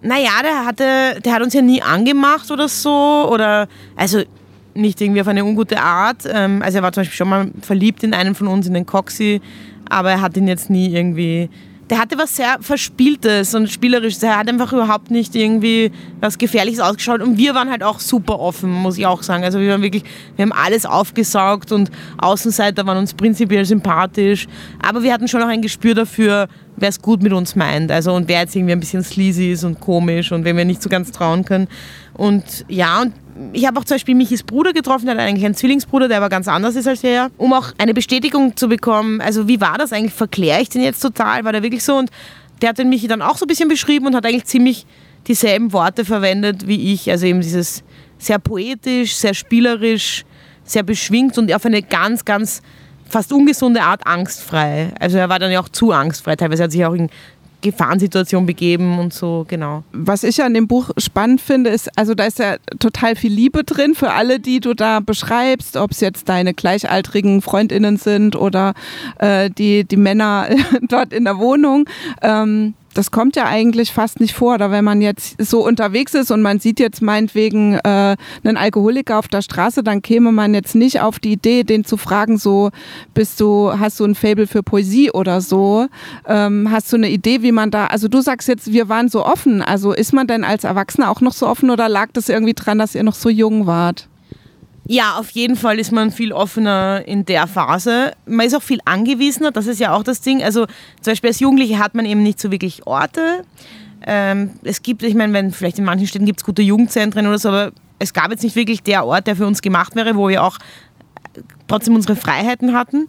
Naja, 0.00 0.30
der, 0.42 0.64
hatte, 0.64 1.20
der 1.20 1.32
hat 1.32 1.42
uns 1.42 1.54
ja 1.54 1.62
nie 1.62 1.82
angemacht 1.82 2.50
oder 2.50 2.68
so. 2.68 3.28
Oder 3.30 3.68
also 3.96 4.22
nicht 4.74 5.00
irgendwie 5.00 5.20
auf 5.20 5.28
eine 5.28 5.44
ungute 5.44 5.80
Art. 5.80 6.24
Ähm, 6.26 6.62
also 6.62 6.78
er 6.78 6.82
war 6.82 6.92
zum 6.92 7.02
Beispiel 7.02 7.16
schon 7.16 7.28
mal 7.28 7.50
verliebt 7.60 8.02
in 8.04 8.14
einen 8.14 8.34
von 8.34 8.46
uns, 8.46 8.66
in 8.66 8.74
den 8.74 8.86
Coxy, 8.86 9.40
aber 9.88 10.12
er 10.12 10.20
hat 10.20 10.36
ihn 10.36 10.48
jetzt 10.48 10.70
nie 10.70 10.94
irgendwie 10.94 11.50
der 11.90 11.98
hatte 11.98 12.18
was 12.18 12.36
sehr 12.36 12.58
Verspieltes 12.60 13.54
und 13.54 13.70
Spielerisches. 13.70 14.22
Er 14.22 14.38
hat 14.38 14.48
einfach 14.48 14.72
überhaupt 14.72 15.10
nicht 15.10 15.34
irgendwie 15.34 15.90
was 16.20 16.36
Gefährliches 16.36 16.80
ausgeschaut. 16.80 17.22
Und 17.22 17.38
wir 17.38 17.54
waren 17.54 17.70
halt 17.70 17.82
auch 17.82 18.00
super 18.00 18.38
offen, 18.38 18.70
muss 18.70 18.98
ich 18.98 19.06
auch 19.06 19.22
sagen. 19.22 19.44
Also 19.44 19.58
wir 19.58 19.70
waren 19.70 19.82
wirklich, 19.82 20.04
wir 20.36 20.42
haben 20.42 20.52
alles 20.52 20.84
aufgesaugt 20.84 21.72
und 21.72 21.90
Außenseiter 22.18 22.86
waren 22.86 22.98
uns 22.98 23.14
prinzipiell 23.14 23.64
sympathisch. 23.64 24.46
Aber 24.82 25.02
wir 25.02 25.12
hatten 25.12 25.28
schon 25.28 25.42
auch 25.42 25.48
ein 25.48 25.62
Gespür 25.62 25.94
dafür, 25.94 26.48
wer 26.76 26.88
es 26.90 27.00
gut 27.00 27.22
mit 27.22 27.32
uns 27.32 27.56
meint. 27.56 27.90
Also 27.90 28.12
und 28.14 28.28
wer 28.28 28.40
jetzt 28.40 28.54
irgendwie 28.54 28.72
ein 28.72 28.80
bisschen 28.80 29.02
sleazy 29.02 29.52
ist 29.52 29.64
und 29.64 29.80
komisch 29.80 30.30
und 30.30 30.44
wenn 30.44 30.56
wir 30.56 30.64
nicht 30.64 30.82
so 30.82 30.90
ganz 30.90 31.10
trauen 31.10 31.44
können. 31.44 31.68
Und 32.14 32.66
ja, 32.68 33.00
und 33.00 33.14
ich 33.52 33.66
habe 33.66 33.78
auch 33.78 33.84
zum 33.84 33.94
Beispiel 33.96 34.14
Michis 34.14 34.42
Bruder 34.42 34.72
getroffen, 34.72 35.06
der 35.06 35.14
hat 35.14 35.22
eigentlich 35.22 35.44
einen 35.44 35.54
Zwillingsbruder, 35.54 36.08
der 36.08 36.18
aber 36.18 36.28
ganz 36.28 36.48
anders 36.48 36.76
ist 36.76 36.88
als 36.88 37.04
er, 37.04 37.30
um 37.36 37.52
auch 37.52 37.72
eine 37.78 37.94
Bestätigung 37.94 38.56
zu 38.56 38.68
bekommen. 38.68 39.20
Also 39.20 39.48
wie 39.48 39.60
war 39.60 39.78
das 39.78 39.92
eigentlich? 39.92 40.14
Verkläre 40.14 40.60
ich 40.60 40.68
den 40.68 40.82
jetzt 40.82 41.00
total? 41.00 41.44
War 41.44 41.52
der 41.52 41.62
wirklich 41.62 41.84
so? 41.84 41.96
Und 41.96 42.10
der 42.60 42.70
hat 42.70 42.78
den 42.78 42.88
Michi 42.88 43.06
dann 43.06 43.22
auch 43.22 43.36
so 43.36 43.44
ein 43.44 43.48
bisschen 43.48 43.68
beschrieben 43.68 44.06
und 44.06 44.14
hat 44.14 44.26
eigentlich 44.26 44.46
ziemlich 44.46 44.86
dieselben 45.26 45.72
Worte 45.72 46.04
verwendet 46.04 46.66
wie 46.66 46.92
ich. 46.92 47.10
Also 47.10 47.26
eben 47.26 47.40
dieses 47.40 47.84
sehr 48.18 48.38
poetisch, 48.38 49.14
sehr 49.14 49.34
spielerisch, 49.34 50.24
sehr 50.64 50.82
beschwingt 50.82 51.38
und 51.38 51.52
auf 51.52 51.64
eine 51.64 51.82
ganz, 51.82 52.24
ganz 52.24 52.62
fast 53.08 53.32
ungesunde 53.32 53.82
Art 53.82 54.06
angstfrei. 54.06 54.92
Also 54.98 55.18
er 55.18 55.28
war 55.28 55.38
dann 55.38 55.50
ja 55.50 55.60
auch 55.60 55.68
zu 55.68 55.92
angstfrei. 55.92 56.36
Teilweise 56.36 56.64
hat 56.64 56.72
sich 56.72 56.84
auch 56.84 56.94
in 56.94 57.08
Gefahrensituation 57.60 58.46
begeben 58.46 58.98
und 58.98 59.12
so, 59.12 59.44
genau. 59.48 59.82
Was 59.92 60.22
ich 60.22 60.42
an 60.42 60.54
dem 60.54 60.68
Buch 60.68 60.90
spannend 60.96 61.40
finde, 61.40 61.70
ist, 61.70 61.90
also 61.98 62.14
da 62.14 62.24
ist 62.24 62.38
ja 62.38 62.56
total 62.78 63.16
viel 63.16 63.32
Liebe 63.32 63.64
drin 63.64 63.94
für 63.94 64.12
alle, 64.12 64.38
die 64.38 64.60
du 64.60 64.74
da 64.74 65.00
beschreibst, 65.00 65.76
ob 65.76 65.90
es 65.90 66.00
jetzt 66.00 66.28
deine 66.28 66.54
gleichaltrigen 66.54 67.42
Freundinnen 67.42 67.96
sind 67.96 68.36
oder 68.36 68.74
äh, 69.18 69.50
die, 69.50 69.84
die 69.84 69.96
Männer 69.96 70.48
dort 70.82 71.12
in 71.12 71.24
der 71.24 71.38
Wohnung. 71.38 71.88
Ähm, 72.22 72.74
das 72.98 73.12
kommt 73.12 73.36
ja 73.36 73.44
eigentlich 73.44 73.92
fast 73.92 74.18
nicht 74.18 74.34
vor. 74.34 74.54
Oder 74.54 74.72
wenn 74.72 74.84
man 74.84 75.00
jetzt 75.00 75.40
so 75.40 75.64
unterwegs 75.64 76.14
ist 76.14 76.32
und 76.32 76.42
man 76.42 76.58
sieht 76.58 76.80
jetzt 76.80 77.00
meinetwegen 77.00 77.74
äh, 77.74 78.16
einen 78.42 78.56
Alkoholiker 78.56 79.20
auf 79.20 79.28
der 79.28 79.40
Straße, 79.40 79.84
dann 79.84 80.02
käme 80.02 80.32
man 80.32 80.52
jetzt 80.52 80.74
nicht 80.74 81.00
auf 81.00 81.20
die 81.20 81.30
Idee, 81.30 81.62
den 81.62 81.84
zu 81.84 81.96
fragen, 81.96 82.38
so 82.38 82.70
bist 83.14 83.40
du, 83.40 83.70
hast 83.78 84.00
du 84.00 84.04
ein 84.04 84.16
Fable 84.16 84.48
für 84.48 84.64
Poesie 84.64 85.12
oder 85.12 85.40
so? 85.40 85.86
Ähm, 86.26 86.72
hast 86.72 86.92
du 86.92 86.96
eine 86.96 87.08
Idee, 87.08 87.42
wie 87.42 87.52
man 87.52 87.70
da, 87.70 87.86
also 87.86 88.08
du 88.08 88.20
sagst 88.20 88.48
jetzt, 88.48 88.72
wir 88.72 88.88
waren 88.88 89.08
so 89.08 89.24
offen. 89.24 89.62
Also 89.62 89.92
ist 89.92 90.12
man 90.12 90.26
denn 90.26 90.42
als 90.42 90.64
Erwachsener 90.64 91.08
auch 91.08 91.20
noch 91.20 91.34
so 91.34 91.46
offen 91.46 91.70
oder 91.70 91.88
lag 91.88 92.08
das 92.14 92.28
irgendwie 92.28 92.54
dran, 92.54 92.80
dass 92.80 92.96
ihr 92.96 93.04
noch 93.04 93.14
so 93.14 93.28
jung 93.28 93.68
wart? 93.68 94.08
Ja, 94.90 95.18
auf 95.18 95.28
jeden 95.32 95.54
Fall 95.54 95.78
ist 95.78 95.92
man 95.92 96.10
viel 96.10 96.32
offener 96.32 97.06
in 97.06 97.26
der 97.26 97.46
Phase. 97.46 98.12
Man 98.24 98.46
ist 98.46 98.54
auch 98.54 98.62
viel 98.62 98.80
angewiesener, 98.86 99.50
das 99.52 99.66
ist 99.66 99.80
ja 99.80 99.92
auch 99.92 100.02
das 100.02 100.22
Ding. 100.22 100.42
Also 100.42 100.64
zum 101.02 101.12
Beispiel 101.12 101.28
als 101.28 101.40
Jugendliche 101.40 101.78
hat 101.78 101.94
man 101.94 102.06
eben 102.06 102.22
nicht 102.22 102.40
so 102.40 102.50
wirklich 102.50 102.86
Orte. 102.86 103.44
Ähm, 104.06 104.52
es 104.62 104.80
gibt, 104.80 105.02
ich 105.02 105.14
meine, 105.14 105.34
wenn 105.34 105.52
vielleicht 105.52 105.78
in 105.78 105.84
manchen 105.84 106.06
Städten 106.06 106.24
gibt 106.24 106.40
es 106.40 106.44
gute 106.44 106.62
Jugendzentren 106.62 107.26
oder 107.26 107.38
so, 107.38 107.50
aber 107.50 107.72
es 107.98 108.14
gab 108.14 108.30
jetzt 108.30 108.42
nicht 108.42 108.56
wirklich 108.56 108.82
der 108.82 109.04
Ort, 109.04 109.26
der 109.26 109.36
für 109.36 109.46
uns 109.46 109.60
gemacht 109.60 109.94
wäre, 109.94 110.16
wo 110.16 110.28
wir 110.28 110.42
auch 110.42 110.56
trotzdem 111.66 111.94
unsere 111.94 112.16
Freiheiten 112.16 112.72
hatten. 112.72 113.08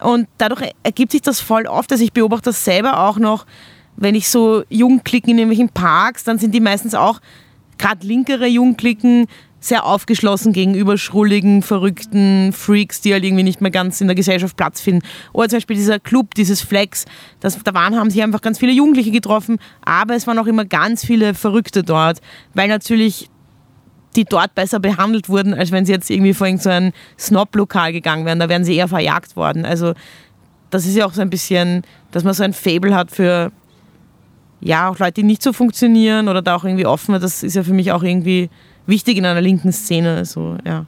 Und 0.00 0.26
dadurch 0.38 0.72
ergibt 0.82 1.12
sich 1.12 1.22
das 1.22 1.38
voll 1.38 1.68
oft. 1.68 1.92
Also 1.92 2.02
ich 2.02 2.12
beobachte 2.12 2.46
das 2.46 2.64
selber 2.64 2.98
auch 2.98 3.20
noch, 3.20 3.46
wenn 3.94 4.16
ich 4.16 4.28
so 4.28 4.64
Jugendklicken 4.70 5.30
in 5.30 5.38
irgendwelchen 5.38 5.68
Parks, 5.68 6.24
dann 6.24 6.40
sind 6.40 6.52
die 6.52 6.60
meistens 6.60 6.96
auch 6.96 7.20
gerade 7.78 8.04
linkere 8.04 8.48
Jugendklicken 8.48 9.28
sehr 9.62 9.86
aufgeschlossen 9.86 10.52
gegenüber 10.52 10.98
schrulligen, 10.98 11.62
verrückten 11.62 12.52
Freaks, 12.52 13.00
die 13.00 13.12
halt 13.12 13.24
irgendwie 13.24 13.44
nicht 13.44 13.60
mehr 13.60 13.70
ganz 13.70 14.00
in 14.00 14.08
der 14.08 14.16
Gesellschaft 14.16 14.56
Platz 14.56 14.80
finden. 14.80 15.06
Oder 15.32 15.48
zum 15.48 15.58
Beispiel 15.58 15.76
dieser 15.76 16.00
Club, 16.00 16.34
dieses 16.34 16.60
Flex, 16.60 17.04
das, 17.40 17.58
da 17.62 17.72
waren, 17.72 17.96
haben 17.96 18.10
sich 18.10 18.22
einfach 18.22 18.40
ganz 18.40 18.58
viele 18.58 18.72
Jugendliche 18.72 19.12
getroffen, 19.12 19.58
aber 19.84 20.14
es 20.16 20.26
waren 20.26 20.38
auch 20.38 20.46
immer 20.46 20.64
ganz 20.64 21.06
viele 21.06 21.32
Verrückte 21.34 21.84
dort, 21.84 22.20
weil 22.54 22.68
natürlich 22.68 23.30
die 24.16 24.24
dort 24.24 24.54
besser 24.54 24.80
behandelt 24.80 25.28
wurden, 25.28 25.54
als 25.54 25.70
wenn 25.70 25.86
sie 25.86 25.92
jetzt 25.92 26.10
irgendwie 26.10 26.34
vor 26.34 26.48
so 26.58 26.68
ein 26.68 26.92
Snob-Lokal 27.18 27.92
gegangen 27.92 28.26
wären. 28.26 28.40
Da 28.40 28.48
wären 28.48 28.64
sie 28.64 28.76
eher 28.76 28.88
verjagt 28.88 29.36
worden. 29.36 29.64
Also 29.64 29.94
das 30.70 30.84
ist 30.84 30.96
ja 30.96 31.06
auch 31.06 31.14
so 31.14 31.22
ein 31.22 31.30
bisschen, 31.30 31.82
dass 32.10 32.24
man 32.24 32.34
so 32.34 32.42
ein 32.42 32.52
Fable 32.52 32.94
hat 32.94 33.10
für 33.10 33.52
ja, 34.60 34.88
auch 34.88 34.98
Leute, 34.98 35.14
die 35.14 35.22
nicht 35.24 35.42
so 35.42 35.52
funktionieren 35.52 36.28
oder 36.28 36.42
da 36.42 36.54
auch 36.56 36.64
irgendwie 36.64 36.86
offen. 36.86 37.18
Das 37.20 37.42
ist 37.42 37.56
ja 37.56 37.62
für 37.62 37.72
mich 37.72 37.90
auch 37.90 38.02
irgendwie 38.02 38.50
wichtig 38.86 39.16
in 39.18 39.26
einer 39.26 39.40
linken 39.40 39.72
Szene. 39.72 40.24
So, 40.24 40.56
ja. 40.64 40.86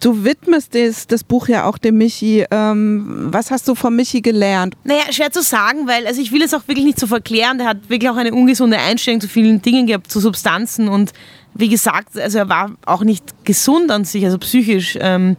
Du 0.00 0.22
widmest 0.22 0.74
das, 0.74 1.06
das 1.06 1.24
Buch 1.24 1.48
ja 1.48 1.64
auch 1.64 1.78
dem 1.78 1.96
Michi. 1.96 2.44
Ähm, 2.50 3.28
was 3.30 3.50
hast 3.50 3.66
du 3.68 3.74
von 3.74 3.96
Michi 3.96 4.20
gelernt? 4.20 4.76
Naja, 4.84 5.04
schwer 5.10 5.30
zu 5.30 5.42
sagen, 5.42 5.86
weil 5.86 6.06
also 6.06 6.20
ich 6.20 6.30
will 6.30 6.42
es 6.42 6.52
auch 6.52 6.68
wirklich 6.68 6.84
nicht 6.84 7.00
so 7.00 7.06
verklären. 7.06 7.58
Der 7.58 7.66
hat 7.66 7.88
wirklich 7.88 8.10
auch 8.10 8.16
eine 8.16 8.32
ungesunde 8.32 8.78
Einstellung 8.78 9.20
zu 9.20 9.28
vielen 9.28 9.62
Dingen 9.62 9.86
gehabt, 9.86 10.10
zu 10.10 10.20
Substanzen. 10.20 10.88
Und 10.88 11.12
wie 11.54 11.68
gesagt, 11.68 12.18
also 12.18 12.38
er 12.38 12.48
war 12.48 12.72
auch 12.84 13.02
nicht 13.02 13.44
gesund 13.44 13.90
an 13.90 14.04
sich, 14.04 14.24
also 14.24 14.36
psychisch. 14.38 14.98
Ähm, 15.00 15.36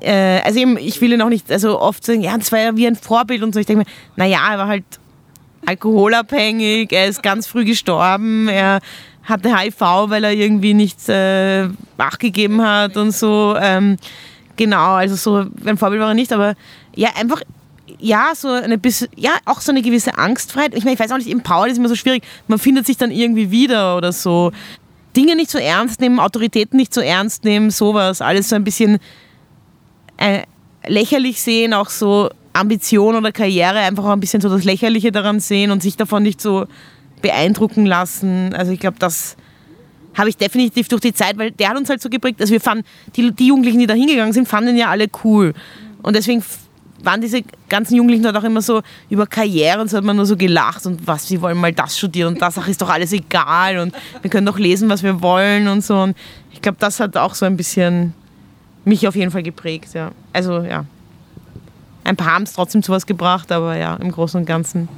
äh, 0.00 0.40
also 0.42 0.60
eben, 0.60 0.76
ich 0.76 1.00
will 1.00 1.12
ihn 1.12 1.22
auch 1.22 1.28
nicht, 1.28 1.50
also 1.50 1.80
oft 1.80 2.04
sagen, 2.04 2.20
ja, 2.20 2.36
das 2.36 2.52
war 2.52 2.58
ja 2.58 2.76
wie 2.76 2.86
ein 2.86 2.96
Vorbild 2.96 3.42
und 3.42 3.54
so. 3.54 3.60
Ich 3.60 3.66
denke 3.66 3.84
mir, 3.84 3.90
naja, 4.16 4.40
er 4.50 4.58
war 4.58 4.68
halt 4.68 4.84
alkoholabhängig, 5.66 6.92
er 6.92 7.06
ist 7.06 7.22
ganz 7.22 7.46
früh 7.46 7.64
gestorben, 7.64 8.48
er 8.48 8.80
hatte 9.28 9.56
HIV, 9.56 9.80
weil 9.80 10.24
er 10.24 10.32
irgendwie 10.32 10.74
nicht 10.74 11.08
äh, 11.08 11.68
nachgegeben 11.98 12.62
hat 12.62 12.96
und 12.96 13.12
so. 13.12 13.54
Ähm, 13.60 13.96
genau, 14.56 14.94
also 14.94 15.16
so 15.16 15.50
ein 15.66 15.76
Vorbild 15.76 16.00
war 16.00 16.08
er 16.08 16.14
nicht, 16.14 16.32
aber 16.32 16.54
ja, 16.94 17.10
einfach 17.18 17.42
ja, 18.00 18.32
so 18.34 18.48
eine 18.48 18.78
bisschen, 18.78 19.08
ja, 19.16 19.32
auch 19.44 19.60
so 19.60 19.72
eine 19.72 19.82
gewisse 19.82 20.16
Angstfreiheit. 20.16 20.74
Ich 20.74 20.84
meine, 20.84 20.94
ich 20.94 21.00
weiß 21.00 21.10
auch 21.10 21.18
nicht, 21.18 21.28
im 21.28 21.42
Power 21.42 21.66
ist 21.66 21.78
immer 21.78 21.88
so 21.88 21.94
schwierig. 21.94 22.22
Man 22.46 22.58
findet 22.58 22.86
sich 22.86 22.96
dann 22.96 23.10
irgendwie 23.10 23.50
wieder 23.50 23.96
oder 23.96 24.12
so. 24.12 24.52
Dinge 25.16 25.34
nicht 25.36 25.50
so 25.50 25.58
ernst 25.58 26.00
nehmen, 26.00 26.20
Autoritäten 26.20 26.76
nicht 26.76 26.94
so 26.94 27.00
ernst 27.00 27.44
nehmen, 27.44 27.70
sowas. 27.70 28.20
Alles 28.20 28.50
so 28.50 28.56
ein 28.56 28.64
bisschen 28.64 28.98
äh, 30.16 30.42
lächerlich 30.86 31.42
sehen, 31.42 31.74
auch 31.74 31.88
so 31.88 32.30
Ambition 32.52 33.16
oder 33.16 33.32
Karriere, 33.32 33.78
einfach 33.78 34.04
auch 34.04 34.10
ein 34.12 34.20
bisschen 34.20 34.40
so 34.40 34.48
das 34.48 34.64
Lächerliche 34.64 35.12
daran 35.12 35.40
sehen 35.40 35.70
und 35.70 35.82
sich 35.82 35.96
davon 35.96 36.22
nicht 36.22 36.40
so 36.40 36.66
beeindrucken 37.20 37.86
lassen. 37.86 38.54
Also 38.54 38.72
ich 38.72 38.80
glaube, 38.80 38.98
das 38.98 39.36
habe 40.14 40.28
ich 40.28 40.36
definitiv 40.36 40.88
durch 40.88 41.00
die 41.00 41.12
Zeit, 41.12 41.38
weil 41.38 41.52
der 41.52 41.70
hat 41.70 41.76
uns 41.76 41.88
halt 41.88 42.02
so 42.02 42.08
geprägt. 42.08 42.40
Also 42.40 42.52
wir 42.52 42.60
fanden, 42.60 42.84
die, 43.14 43.32
die 43.32 43.48
Jugendlichen, 43.48 43.78
die 43.78 43.86
da 43.86 43.94
hingegangen 43.94 44.32
sind, 44.32 44.48
fanden 44.48 44.76
ja 44.76 44.88
alle 44.88 45.06
cool. 45.22 45.54
Und 46.02 46.16
deswegen 46.16 46.42
waren 47.02 47.20
diese 47.20 47.42
ganzen 47.68 47.94
Jugendlichen 47.96 48.24
dort 48.24 48.36
auch 48.36 48.44
immer 48.44 48.62
so 48.62 48.82
über 49.08 49.26
Karriere 49.26 49.80
und 49.80 49.88
so 49.88 49.96
hat 49.96 50.04
man 50.04 50.16
nur 50.16 50.26
so 50.26 50.36
gelacht 50.36 50.84
und 50.86 51.06
was, 51.06 51.28
sie 51.28 51.40
wollen 51.40 51.56
mal 51.56 51.72
das 51.72 51.96
studieren 51.96 52.34
und 52.34 52.42
das 52.42 52.58
ach, 52.58 52.66
ist 52.66 52.82
doch 52.82 52.88
alles 52.88 53.12
egal 53.12 53.78
und 53.78 53.94
wir 54.20 54.30
können 54.30 54.46
doch 54.46 54.58
lesen, 54.58 54.88
was 54.88 55.02
wir 55.04 55.22
wollen 55.22 55.68
und 55.68 55.84
so. 55.84 55.96
Und 56.00 56.16
ich 56.52 56.60
glaube, 56.60 56.78
das 56.80 56.98
hat 56.98 57.16
auch 57.16 57.34
so 57.34 57.46
ein 57.46 57.56
bisschen 57.56 58.14
mich 58.84 59.06
auf 59.06 59.14
jeden 59.14 59.30
Fall 59.30 59.42
geprägt, 59.42 59.94
ja. 59.94 60.10
Also 60.32 60.62
ja. 60.62 60.84
Ein 62.04 62.16
paar 62.16 62.34
haben 62.34 62.44
es 62.44 62.54
trotzdem 62.54 62.82
zu 62.82 62.90
was 62.90 63.06
gebracht, 63.06 63.52
aber 63.52 63.76
ja, 63.76 63.94
im 63.96 64.10
Großen 64.10 64.40
und 64.40 64.46
Ganzen 64.46 64.88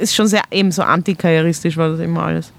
ist 0.00 0.14
schon 0.14 0.26
sehr 0.26 0.42
eben 0.50 0.72
so 0.72 0.82
antikarrieristisch 0.82 1.76
war 1.76 1.90
das 1.90 2.00
immer 2.00 2.24
alles 2.24 2.52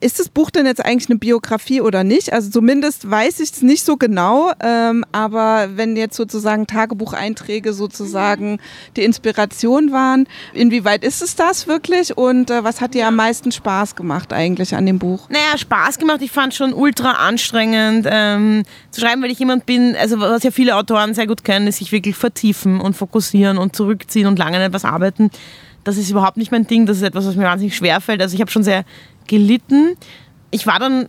ist 0.00 0.18
das 0.18 0.28
Buch 0.28 0.50
denn 0.50 0.66
jetzt 0.66 0.84
eigentlich 0.84 1.08
eine 1.08 1.18
Biografie 1.18 1.80
oder 1.80 2.02
nicht? 2.02 2.32
Also 2.32 2.50
zumindest 2.50 3.08
weiß 3.08 3.40
ich 3.40 3.52
es 3.52 3.62
nicht 3.62 3.84
so 3.84 3.96
genau, 3.96 4.50
ähm, 4.60 5.04
aber 5.12 5.70
wenn 5.76 5.96
jetzt 5.96 6.16
sozusagen 6.16 6.66
Tagebucheinträge 6.66 7.72
sozusagen 7.72 8.58
die 8.96 9.04
Inspiration 9.04 9.92
waren, 9.92 10.26
inwieweit 10.52 11.04
ist 11.04 11.22
es 11.22 11.36
das 11.36 11.68
wirklich 11.68 12.16
und 12.16 12.50
äh, 12.50 12.64
was 12.64 12.80
hat 12.80 12.94
dir 12.94 13.06
am 13.06 13.16
meisten 13.16 13.52
Spaß 13.52 13.94
gemacht 13.94 14.32
eigentlich 14.32 14.74
an 14.74 14.84
dem 14.84 14.98
Buch? 14.98 15.28
Naja, 15.28 15.56
Spaß 15.56 15.98
gemacht, 15.98 16.22
ich 16.22 16.32
fand 16.32 16.54
schon 16.54 16.72
ultra 16.72 17.12
anstrengend 17.12 18.06
ähm, 18.10 18.64
zu 18.90 19.00
schreiben, 19.00 19.22
weil 19.22 19.30
ich 19.30 19.38
jemand 19.38 19.64
bin, 19.64 19.94
also 19.94 20.18
was 20.18 20.42
ja 20.42 20.50
viele 20.50 20.74
Autoren 20.74 21.14
sehr 21.14 21.28
gut 21.28 21.44
können, 21.44 21.68
ist 21.68 21.78
sich 21.78 21.92
wirklich 21.92 22.16
vertiefen 22.16 22.80
und 22.80 22.96
fokussieren 22.96 23.58
und 23.58 23.76
zurückziehen 23.76 24.26
und 24.26 24.38
lange 24.38 24.56
an 24.56 24.62
etwas 24.62 24.84
arbeiten 24.84 25.30
das 25.88 25.96
ist 25.96 26.10
überhaupt 26.10 26.36
nicht 26.36 26.52
mein 26.52 26.66
Ding. 26.66 26.84
Das 26.84 26.98
ist 26.98 27.02
etwas, 27.02 27.26
was 27.26 27.34
mir 27.34 27.44
wahnsinnig 27.44 27.74
schwer 27.74 28.02
fällt. 28.02 28.20
Also 28.20 28.34
ich 28.34 28.42
habe 28.42 28.50
schon 28.50 28.62
sehr 28.62 28.84
gelitten. 29.26 29.96
Ich 30.50 30.66
war 30.66 30.78
dann 30.78 31.08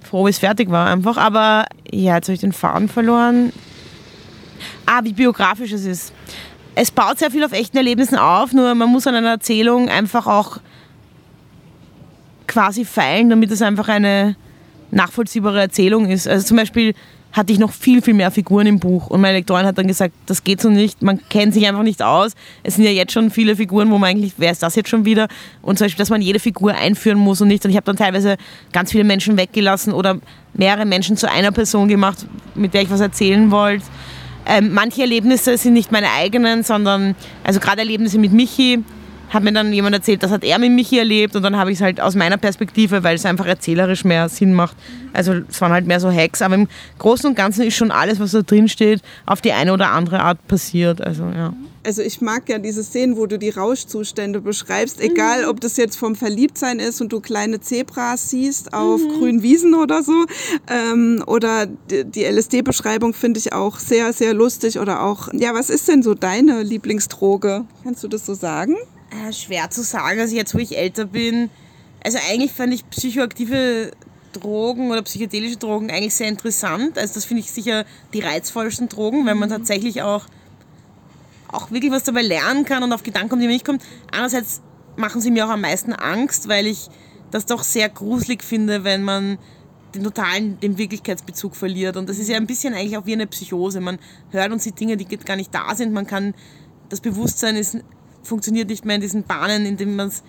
froh, 0.00 0.26
wie 0.26 0.30
es 0.30 0.38
fertig 0.38 0.70
war 0.70 0.86
einfach. 0.86 1.16
Aber 1.16 1.66
ja, 1.90 2.14
jetzt 2.14 2.28
habe 2.28 2.34
ich 2.34 2.40
den 2.40 2.52
Faden 2.52 2.88
verloren. 2.88 3.52
Ah, 4.86 5.00
wie 5.02 5.12
biografisch 5.12 5.72
es 5.72 5.84
ist. 5.84 6.12
Es 6.76 6.92
baut 6.92 7.18
sehr 7.18 7.32
viel 7.32 7.42
auf 7.42 7.50
echten 7.50 7.76
Erlebnissen 7.78 8.16
auf, 8.16 8.52
nur 8.52 8.76
man 8.76 8.88
muss 8.90 9.08
an 9.08 9.16
einer 9.16 9.30
Erzählung 9.30 9.88
einfach 9.88 10.28
auch 10.28 10.58
quasi 12.46 12.84
feilen, 12.84 13.28
damit 13.28 13.50
es 13.50 13.60
einfach 13.60 13.88
eine 13.88 14.36
nachvollziehbare 14.92 15.60
Erzählung 15.60 16.08
ist. 16.08 16.28
Also 16.28 16.46
zum 16.46 16.58
Beispiel 16.58 16.94
hatte 17.36 17.52
ich 17.52 17.58
noch 17.58 17.70
viel, 17.70 18.00
viel 18.00 18.14
mehr 18.14 18.30
Figuren 18.30 18.66
im 18.66 18.78
Buch. 18.78 19.08
Und 19.08 19.20
meine 19.20 19.36
Lektorin 19.36 19.66
hat 19.66 19.76
dann 19.76 19.86
gesagt, 19.86 20.14
das 20.24 20.42
geht 20.42 20.60
so 20.60 20.70
nicht, 20.70 21.02
man 21.02 21.20
kennt 21.28 21.52
sich 21.52 21.66
einfach 21.68 21.82
nicht 21.82 22.02
aus. 22.02 22.32
Es 22.62 22.76
sind 22.76 22.84
ja 22.84 22.90
jetzt 22.90 23.12
schon 23.12 23.30
viele 23.30 23.56
Figuren, 23.56 23.90
wo 23.90 23.98
man 23.98 24.10
eigentlich, 24.10 24.32
wer 24.38 24.50
ist 24.50 24.62
das 24.62 24.74
jetzt 24.74 24.88
schon 24.88 25.04
wieder? 25.04 25.28
Und 25.60 25.76
zum 25.76 25.84
Beispiel, 25.84 25.98
dass 25.98 26.08
man 26.08 26.22
jede 26.22 26.40
Figur 26.40 26.74
einführen 26.74 27.18
muss 27.18 27.42
und 27.42 27.48
nicht. 27.48 27.62
Und 27.66 27.70
ich 27.70 27.76
habe 27.76 27.84
dann 27.84 27.96
teilweise 27.96 28.38
ganz 28.72 28.92
viele 28.92 29.04
Menschen 29.04 29.36
weggelassen 29.36 29.92
oder 29.92 30.18
mehrere 30.54 30.86
Menschen 30.86 31.18
zu 31.18 31.30
einer 31.30 31.52
Person 31.52 31.88
gemacht, 31.88 32.26
mit 32.54 32.72
der 32.72 32.82
ich 32.82 32.90
was 32.90 33.00
erzählen 33.00 33.50
wollte. 33.50 33.84
Ähm, 34.46 34.72
manche 34.72 35.02
Erlebnisse 35.02 35.58
sind 35.58 35.74
nicht 35.74 35.92
meine 35.92 36.10
eigenen, 36.12 36.62
sondern, 36.62 37.16
also 37.44 37.60
gerade 37.60 37.80
Erlebnisse 37.80 38.18
mit 38.18 38.32
Michi, 38.32 38.82
hat 39.30 39.42
mir 39.42 39.52
dann 39.52 39.72
jemand 39.72 39.94
erzählt, 39.94 40.22
das 40.22 40.30
hat 40.30 40.44
er 40.44 40.58
mit 40.58 40.72
Michi 40.72 40.98
erlebt 40.98 41.36
und 41.36 41.42
dann 41.42 41.56
habe 41.56 41.72
ich 41.72 41.78
es 41.78 41.82
halt 41.82 42.00
aus 42.00 42.14
meiner 42.14 42.36
Perspektive, 42.36 43.02
weil 43.02 43.16
es 43.16 43.26
einfach 43.26 43.46
erzählerisch 43.46 44.04
mehr 44.04 44.28
Sinn 44.28 44.52
macht. 44.54 44.76
Also 45.12 45.34
es 45.48 45.60
waren 45.60 45.72
halt 45.72 45.86
mehr 45.86 46.00
so 46.00 46.10
Hacks, 46.10 46.42
aber 46.42 46.54
im 46.54 46.68
Großen 46.98 47.28
und 47.28 47.36
Ganzen 47.36 47.64
ist 47.64 47.76
schon 47.76 47.90
alles, 47.90 48.20
was 48.20 48.32
da 48.32 48.42
drin 48.42 48.68
steht, 48.68 49.02
auf 49.24 49.40
die 49.40 49.52
eine 49.52 49.72
oder 49.72 49.90
andere 49.90 50.20
Art 50.20 50.46
passiert. 50.46 51.00
Also 51.00 51.24
ja. 51.24 51.52
Also 51.86 52.02
ich 52.02 52.20
mag 52.20 52.48
ja 52.48 52.58
diese 52.58 52.82
Szenen, 52.82 53.16
wo 53.16 53.26
du 53.26 53.38
die 53.38 53.50
Rauschzustände 53.50 54.40
beschreibst, 54.40 55.00
egal 55.00 55.44
ob 55.44 55.60
das 55.60 55.76
jetzt 55.76 55.96
vom 55.96 56.16
Verliebtsein 56.16 56.80
ist 56.80 57.00
und 57.00 57.12
du 57.12 57.20
kleine 57.20 57.60
Zebras 57.60 58.28
siehst 58.28 58.74
auf 58.74 59.00
mhm. 59.00 59.08
grünen 59.10 59.42
Wiesen 59.42 59.72
oder 59.74 60.02
so, 60.02 60.26
ähm, 60.68 61.22
oder 61.28 61.66
die 61.66 62.24
LSD-Beschreibung 62.24 63.14
finde 63.14 63.38
ich 63.38 63.52
auch 63.52 63.78
sehr, 63.78 64.12
sehr 64.12 64.34
lustig 64.34 64.80
oder 64.80 65.04
auch, 65.04 65.28
ja, 65.32 65.54
was 65.54 65.70
ist 65.70 65.86
denn 65.86 66.02
so 66.02 66.14
deine 66.14 66.64
Lieblingsdroge? 66.64 67.64
Kannst 67.84 68.02
du 68.02 68.08
das 68.08 68.26
so 68.26 68.34
sagen? 68.34 68.74
Äh, 69.24 69.32
schwer 69.32 69.70
zu 69.70 69.82
sagen, 69.82 70.20
also 70.20 70.34
jetzt, 70.34 70.54
wo 70.54 70.58
ich 70.58 70.76
älter 70.76 71.06
bin. 71.06 71.50
Also 72.04 72.18
eigentlich 72.30 72.52
fand 72.52 72.72
ich 72.72 72.88
psychoaktive 72.90 73.92
Drogen 74.32 74.90
oder 74.90 75.02
psychedelische 75.02 75.56
Drogen 75.56 75.90
eigentlich 75.90 76.14
sehr 76.14 76.28
interessant. 76.28 76.98
Also 76.98 77.14
das 77.14 77.24
finde 77.24 77.42
ich 77.42 77.50
sicher 77.50 77.84
die 78.12 78.20
reizvollsten 78.20 78.88
Drogen, 78.88 79.26
weil 79.26 79.34
man 79.34 79.48
mhm. 79.48 79.54
tatsächlich 79.54 80.02
auch, 80.02 80.26
auch 81.48 81.70
wirklich 81.70 81.92
was 81.92 82.04
dabei 82.04 82.22
lernen 82.22 82.64
kann 82.64 82.82
und 82.82 82.92
auf 82.92 83.02
Gedanken 83.02 83.30
kommt, 83.30 83.42
die 83.42 83.46
man 83.46 83.54
nicht 83.54 83.64
kommt. 83.64 83.82
Andererseits 84.10 84.60
machen 84.96 85.20
sie 85.20 85.30
mir 85.30 85.46
auch 85.46 85.50
am 85.50 85.60
meisten 85.60 85.92
Angst, 85.92 86.48
weil 86.48 86.66
ich 86.66 86.88
das 87.30 87.46
doch 87.46 87.62
sehr 87.62 87.88
gruselig 87.88 88.44
finde, 88.44 88.84
wenn 88.84 89.02
man 89.02 89.38
den 89.94 90.04
totalen, 90.04 90.60
den 90.60 90.78
Wirklichkeitsbezug 90.78 91.56
verliert. 91.56 91.96
Und 91.96 92.08
das 92.08 92.18
ist 92.18 92.28
ja 92.28 92.36
ein 92.36 92.46
bisschen 92.46 92.74
eigentlich 92.74 92.98
auch 92.98 93.06
wie 93.06 93.14
eine 93.14 93.26
Psychose. 93.26 93.80
Man 93.80 93.98
hört 94.30 94.52
und 94.52 94.60
sieht 94.60 94.78
Dinge, 94.78 94.96
die 94.96 95.06
gar 95.06 95.36
nicht 95.36 95.54
da 95.54 95.74
sind. 95.74 95.92
Man 95.92 96.06
kann, 96.06 96.34
das 96.88 97.00
Bewusstsein 97.00 97.56
ist 97.56 97.78
funktioniert 98.26 98.68
nicht 98.68 98.84
mehr 98.84 98.96
in 98.96 99.00
diesen 99.00 99.22
Bahnen, 99.22 99.66
in 99.66 99.76
denen 99.76 99.96
man 99.96 100.08
es 100.08 100.22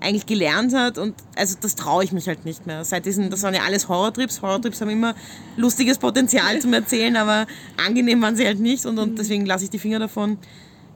eigentlich 0.00 0.26
gelernt 0.26 0.74
hat 0.74 0.98
und 0.98 1.14
also 1.36 1.56
das 1.60 1.74
traue 1.74 2.04
ich 2.04 2.12
mich 2.12 2.28
halt 2.28 2.44
nicht 2.44 2.66
mehr. 2.66 2.84
Seit 2.84 3.06
diesen, 3.06 3.30
das 3.30 3.42
waren 3.42 3.54
ja 3.54 3.62
alles 3.66 3.88
Horrortrips. 3.88 4.42
Horrortrips 4.42 4.80
haben 4.80 4.90
immer 4.90 5.14
lustiges 5.56 5.98
Potenzial 5.98 6.60
zum 6.60 6.72
Erzählen, 6.72 7.16
aber 7.16 7.46
angenehm 7.84 8.22
waren 8.22 8.36
sie 8.36 8.46
halt 8.46 8.60
nicht 8.60 8.86
und, 8.86 8.98
und 8.98 9.18
deswegen 9.18 9.44
lasse 9.44 9.64
ich 9.64 9.70
die 9.70 9.78
Finger 9.78 9.98
davon. 9.98 10.38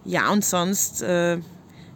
Ja 0.05 0.31
und 0.31 0.45
sonst, 0.45 1.03
äh, 1.03 1.39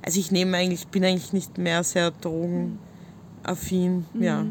also 0.03 0.21
ich 0.21 0.31
nehme 0.31 0.57
eigentlich, 0.57 0.89
bin 0.89 1.05
eigentlich 1.05 1.33
nicht 1.33 1.59
mehr 1.59 1.85
sehr 1.85 2.11
drogenaffin, 2.11 4.05
mhm. 4.13 4.23
ja. 4.23 4.45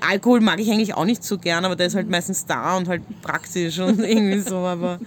Alkohol 0.00 0.40
mag 0.40 0.58
ich 0.60 0.70
eigentlich 0.70 0.94
auch 0.94 1.04
nicht 1.04 1.22
so 1.22 1.36
gern, 1.38 1.64
aber 1.64 1.76
der 1.76 1.88
ist 1.88 1.94
halt 1.94 2.08
meistens 2.08 2.46
da 2.46 2.76
und 2.76 2.88
halt 2.88 3.02
praktisch 3.20 3.78
und 3.80 3.98
irgendwie 4.04 4.40
so, 4.40 4.56
aber 4.56 4.98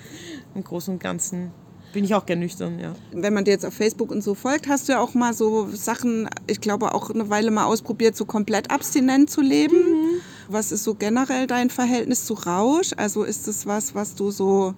im 0.53 0.63
Großen 0.63 0.93
und 0.93 0.99
Ganzen 0.99 1.51
bin 1.93 2.03
ich 2.03 2.13
auch 2.13 2.25
gern 2.25 2.39
nüchtern, 2.39 2.79
ja. 2.79 2.93
Wenn 3.11 3.33
man 3.33 3.45
dir 3.45 3.51
jetzt 3.51 3.65
auf 3.65 3.73
Facebook 3.73 4.11
und 4.11 4.23
so 4.23 4.35
folgt, 4.35 4.67
hast 4.67 4.89
du 4.89 4.93
ja 4.93 4.99
auch 4.99 5.13
mal 5.13 5.33
so 5.33 5.69
Sachen, 5.71 6.27
ich 6.47 6.59
glaube 6.59 6.93
auch 6.93 7.09
eine 7.09 7.29
Weile 7.29 7.51
mal 7.51 7.65
ausprobiert, 7.65 8.17
so 8.17 8.25
komplett 8.25 8.71
abstinent 8.71 9.29
zu 9.29 9.41
leben. 9.41 9.77
Mhm. 9.77 10.21
Was 10.49 10.71
ist 10.71 10.83
so 10.83 10.95
generell 10.95 11.47
dein 11.47 11.69
Verhältnis 11.69 12.25
zu 12.25 12.33
Rausch? 12.33 12.91
Also 12.97 13.23
ist 13.23 13.47
das 13.47 13.65
was, 13.65 13.95
was 13.95 14.15
du 14.15 14.31
so 14.31 14.75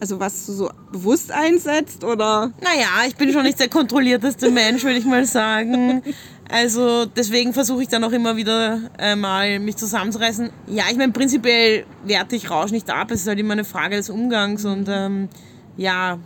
also 0.00 0.20
was 0.20 0.46
du 0.46 0.52
so 0.52 0.70
bewusst 0.92 1.32
einsetzt 1.32 2.04
oder? 2.04 2.52
Naja, 2.62 3.08
ich 3.08 3.16
bin 3.16 3.32
schon 3.32 3.42
nicht 3.42 3.58
der 3.58 3.68
kontrollierteste 3.68 4.50
Mensch, 4.50 4.84
würde 4.84 4.98
ich 4.98 5.04
mal 5.04 5.24
sagen. 5.24 6.02
Also 6.48 7.04
deswegen 7.04 7.52
versuche 7.52 7.82
ich 7.82 7.88
dann 7.88 8.04
auch 8.04 8.12
immer 8.12 8.36
wieder 8.36 8.80
äh, 8.98 9.16
mal 9.16 9.58
mich 9.58 9.76
zusammenzureißen. 9.76 10.50
Ja, 10.68 10.84
ich 10.90 10.96
meine, 10.96 11.12
prinzipiell 11.12 11.84
werte 12.04 12.36
ich 12.36 12.50
Rausch 12.50 12.70
nicht 12.70 12.88
ab. 12.90 13.10
Es 13.10 13.22
ist 13.22 13.28
halt 13.28 13.38
immer 13.38 13.52
eine 13.52 13.64
Frage 13.64 13.96
des 13.96 14.08
Umgangs 14.08 14.64
und 14.64 14.88
ähm, 14.88 15.28
ja, 15.78 16.18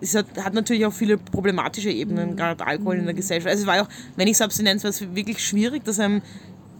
es 0.00 0.14
hat, 0.14 0.26
hat, 0.42 0.54
natürlich 0.54 0.86
auch 0.86 0.92
viele 0.92 1.18
problematische 1.18 1.90
Ebenen, 1.90 2.30
mhm. 2.30 2.36
gerade 2.36 2.64
Alkohol 2.64 2.96
in 2.96 3.04
der 3.04 3.14
Gesellschaft. 3.14 3.50
Also 3.50 3.62
es 3.62 3.66
war 3.66 3.82
auch, 3.82 3.88
wenn 4.16 4.28
ich 4.28 4.38
so 4.38 4.44
Abstinenz 4.44 4.84
war, 4.84 4.90
es 4.90 5.14
wirklich 5.14 5.44
schwierig, 5.44 5.84
dass 5.84 5.98
einem 5.98 6.22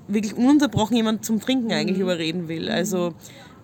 wirklich 0.07 0.37
ununterbrochen 0.37 0.97
jemand 0.97 1.25
zum 1.25 1.41
Trinken 1.41 1.73
eigentlich 1.73 1.97
mhm. 1.97 2.05
überreden 2.05 2.49
will. 2.49 2.71
Also 2.71 3.15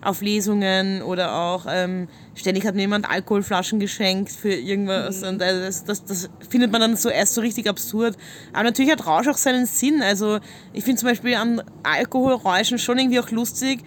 auf 0.01 0.21
Lesungen 0.21 1.01
oder 1.01 1.33
auch 1.33 1.65
ähm, 1.69 2.09
ständig 2.35 2.65
hat 2.67 2.75
mir 2.75 2.81
jemand 2.81 3.09
Alkoholflaschen 3.09 3.79
geschenkt 3.79 4.31
für 4.31 4.53
irgendwas 4.53 5.21
mhm. 5.21 5.27
und 5.29 5.41
also 5.41 5.61
das, 5.61 5.85
das, 5.85 6.05
das, 6.05 6.29
findet 6.49 6.71
man 6.71 6.81
dann 6.81 6.95
so 6.95 7.09
erst 7.09 7.33
so 7.33 7.41
richtig 7.41 7.67
absurd. 7.67 8.15
Aber 8.53 8.63
natürlich 8.63 8.91
hat 8.91 9.07
Rausch 9.07 9.27
auch 9.27 9.37
seinen 9.37 9.65
Sinn. 9.65 10.01
Also 10.01 10.39
ich 10.73 10.83
finde 10.83 10.99
zum 10.99 11.09
Beispiel 11.09 11.35
an 11.35 11.63
Alkoholräuschen 11.83 12.77
schon 12.77 12.99
irgendwie 12.99 13.19
auch 13.19 13.31
lustig, 13.31 13.79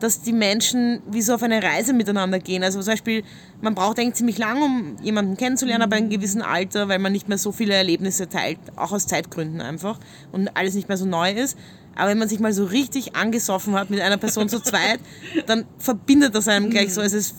dass 0.00 0.22
die 0.22 0.32
Menschen 0.32 1.00
wie 1.10 1.22
so 1.22 1.34
auf 1.34 1.42
eine 1.42 1.62
Reise 1.62 1.92
miteinander 1.92 2.38
gehen. 2.38 2.62
Also 2.62 2.80
zum 2.80 2.92
Beispiel, 2.92 3.22
man 3.60 3.74
braucht 3.74 3.98
eigentlich 3.98 4.14
ziemlich 4.14 4.38
lang, 4.38 4.62
um 4.62 4.96
jemanden 5.02 5.36
kennenzulernen, 5.36 5.82
aber 5.82 5.96
in 5.96 6.04
einem 6.04 6.10
gewissen 6.10 6.42
Alter, 6.42 6.88
weil 6.88 6.98
man 6.98 7.12
nicht 7.12 7.28
mehr 7.28 7.38
so 7.38 7.52
viele 7.52 7.74
Erlebnisse 7.74 8.28
teilt, 8.28 8.58
auch 8.76 8.92
aus 8.92 9.06
Zeitgründen 9.06 9.60
einfach 9.60 9.98
und 10.32 10.56
alles 10.56 10.74
nicht 10.74 10.88
mehr 10.88 10.96
so 10.96 11.06
neu 11.06 11.32
ist. 11.32 11.56
Aber 11.96 12.10
wenn 12.10 12.18
man 12.18 12.28
sich 12.28 12.40
mal 12.40 12.52
so 12.52 12.64
richtig 12.64 13.14
angesoffen 13.14 13.74
hat 13.74 13.90
mit 13.90 14.00
einer 14.00 14.16
Person 14.16 14.48
zu 14.48 14.60
zweit, 14.60 14.98
dann 15.46 15.64
verbindet 15.78 16.34
das 16.34 16.48
einem 16.48 16.70
gleich 16.70 16.92
so. 16.92 17.00
Also 17.00 17.16
es 17.16 17.34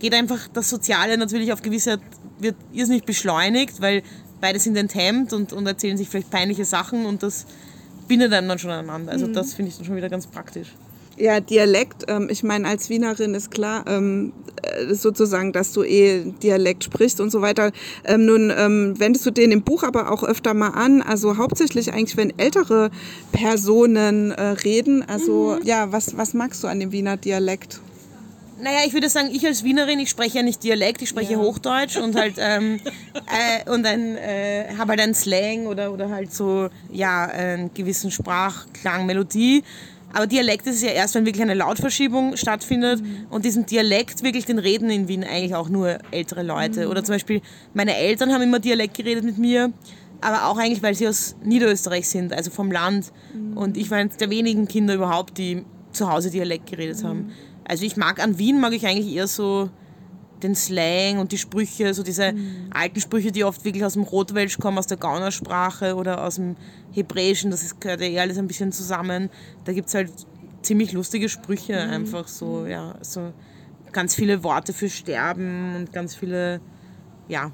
geht 0.00 0.14
einfach 0.14 0.48
das 0.52 0.68
Soziale 0.68 1.16
natürlich 1.16 1.52
auf 1.52 1.62
gewisse 1.62 1.92
Art, 1.92 2.02
wird 2.38 2.56
irrsinnig 2.72 3.04
beschleunigt, 3.04 3.80
weil 3.80 4.02
beide 4.40 4.58
sind 4.58 4.76
enthemmt 4.76 5.32
und, 5.32 5.52
und 5.52 5.66
erzählen 5.66 5.96
sich 5.96 6.08
vielleicht 6.08 6.30
peinliche 6.30 6.64
Sachen 6.64 7.06
und 7.06 7.22
das 7.22 7.46
bindet 8.08 8.32
einem 8.32 8.48
dann 8.48 8.58
schon 8.58 8.70
aneinander. 8.70 9.12
Also 9.12 9.28
mhm. 9.28 9.32
das 9.32 9.54
finde 9.54 9.70
ich 9.70 9.76
dann 9.76 9.86
schon 9.86 9.96
wieder 9.96 10.08
ganz 10.08 10.26
praktisch. 10.26 10.74
Ja, 11.16 11.40
Dialekt. 11.40 12.04
Ähm, 12.08 12.28
ich 12.30 12.42
meine, 12.42 12.66
als 12.68 12.88
Wienerin 12.88 13.34
ist 13.34 13.50
klar, 13.50 13.84
ähm, 13.86 14.32
äh, 14.62 14.94
sozusagen, 14.94 15.52
dass 15.52 15.72
du 15.72 15.82
eh 15.82 16.24
Dialekt 16.42 16.84
sprichst 16.84 17.20
und 17.20 17.30
so 17.30 17.42
weiter. 17.42 17.72
Ähm, 18.04 18.26
nun 18.26 18.52
ähm, 18.56 18.98
wendest 18.98 19.26
du 19.26 19.30
den 19.30 19.52
im 19.52 19.62
Buch 19.62 19.82
aber 19.82 20.10
auch 20.10 20.22
öfter 20.22 20.54
mal 20.54 20.70
an. 20.70 21.02
Also 21.02 21.36
hauptsächlich 21.36 21.92
eigentlich, 21.92 22.16
wenn 22.16 22.38
ältere 22.38 22.90
Personen 23.30 24.30
äh, 24.30 24.42
reden. 24.42 25.04
Also 25.06 25.56
mhm. 25.58 25.66
ja, 25.66 25.92
was, 25.92 26.16
was 26.16 26.34
magst 26.34 26.62
du 26.62 26.68
an 26.68 26.80
dem 26.80 26.92
Wiener 26.92 27.16
Dialekt? 27.16 27.80
Naja, 28.62 28.78
ich 28.86 28.92
würde 28.92 29.08
sagen, 29.08 29.30
ich 29.32 29.44
als 29.44 29.64
Wienerin, 29.64 29.98
ich 29.98 30.08
spreche 30.08 30.38
ja 30.38 30.44
nicht 30.44 30.62
Dialekt, 30.62 31.02
ich 31.02 31.08
spreche 31.08 31.32
ja. 31.32 31.38
Hochdeutsch 31.38 31.96
und 31.96 32.14
halt 32.14 32.34
ähm, 32.38 32.78
äh, 33.66 33.68
und 33.68 33.82
dann 33.82 34.16
äh, 34.16 34.66
habe 34.78 34.90
halt 34.90 35.00
einen 35.00 35.14
Slang 35.14 35.66
oder, 35.66 35.92
oder 35.92 36.10
halt 36.10 36.32
so 36.32 36.68
ja 36.92 37.24
einen 37.24 37.74
gewissen 37.74 38.12
Sprachklang, 38.12 39.04
Melodie. 39.04 39.64
Aber 40.12 40.26
Dialekt 40.26 40.66
ist 40.66 40.76
es 40.76 40.82
ja 40.82 40.90
erst, 40.90 41.14
wenn 41.14 41.24
wirklich 41.24 41.42
eine 41.42 41.54
Lautverschiebung 41.54 42.36
stattfindet 42.36 43.02
mhm. 43.02 43.26
und 43.30 43.44
diesen 43.44 43.66
Dialekt 43.66 44.22
wirklich 44.22 44.44
den 44.44 44.58
reden 44.58 44.90
in 44.90 45.08
Wien 45.08 45.24
eigentlich 45.24 45.54
auch 45.54 45.68
nur 45.68 45.98
ältere 46.10 46.42
Leute. 46.42 46.84
Mhm. 46.84 46.90
Oder 46.90 47.04
zum 47.04 47.14
Beispiel 47.14 47.40
meine 47.74 47.96
Eltern 47.96 48.32
haben 48.32 48.42
immer 48.42 48.60
Dialekt 48.60 48.94
geredet 48.94 49.24
mit 49.24 49.38
mir, 49.38 49.72
aber 50.20 50.46
auch 50.46 50.58
eigentlich, 50.58 50.82
weil 50.82 50.94
sie 50.94 51.08
aus 51.08 51.34
Niederösterreich 51.42 52.08
sind, 52.08 52.32
also 52.32 52.50
vom 52.50 52.70
Land. 52.70 53.12
Mhm. 53.34 53.56
Und 53.56 53.76
ich 53.76 53.90
war 53.90 53.98
eines 53.98 54.16
der 54.16 54.30
wenigen 54.30 54.68
Kinder 54.68 54.94
überhaupt, 54.94 55.38
die 55.38 55.64
zu 55.92 56.10
Hause 56.10 56.30
Dialekt 56.30 56.70
geredet 56.70 57.02
haben. 57.04 57.18
Mhm. 57.18 57.32
Also 57.64 57.84
ich 57.84 57.96
mag 57.96 58.22
an 58.22 58.38
Wien, 58.38 58.60
mag 58.60 58.72
ich 58.72 58.86
eigentlich 58.86 59.14
eher 59.14 59.26
so 59.26 59.70
den 60.42 60.54
Slang 60.54 61.18
und 61.18 61.32
die 61.32 61.38
Sprüche, 61.38 61.94
so 61.94 62.02
diese 62.02 62.32
mhm. 62.32 62.70
alten 62.70 63.00
Sprüche, 63.00 63.32
die 63.32 63.44
oft 63.44 63.64
wirklich 63.64 63.84
aus 63.84 63.94
dem 63.94 64.02
Rotwelsch 64.02 64.58
kommen, 64.58 64.78
aus 64.78 64.86
der 64.86 64.96
Gaunersprache 64.96 65.94
oder 65.94 66.24
aus 66.24 66.36
dem 66.36 66.56
Hebräischen, 66.92 67.50
das 67.50 67.62
ist, 67.62 67.80
gehört 67.80 68.00
ja 68.00 68.06
eh 68.06 68.20
alles 68.20 68.38
ein 68.38 68.46
bisschen 68.46 68.72
zusammen. 68.72 69.30
Da 69.64 69.72
gibt 69.72 69.88
es 69.88 69.94
halt 69.94 70.10
ziemlich 70.62 70.92
lustige 70.92 71.28
Sprüche, 71.28 71.74
mhm. 71.74 71.92
einfach 71.92 72.28
so, 72.28 72.66
ja, 72.66 72.94
so 73.00 73.32
ganz 73.92 74.14
viele 74.14 74.42
Worte 74.42 74.72
für 74.72 74.88
Sterben 74.88 75.76
und 75.76 75.92
ganz 75.92 76.14
viele, 76.14 76.60
ja, 77.28 77.52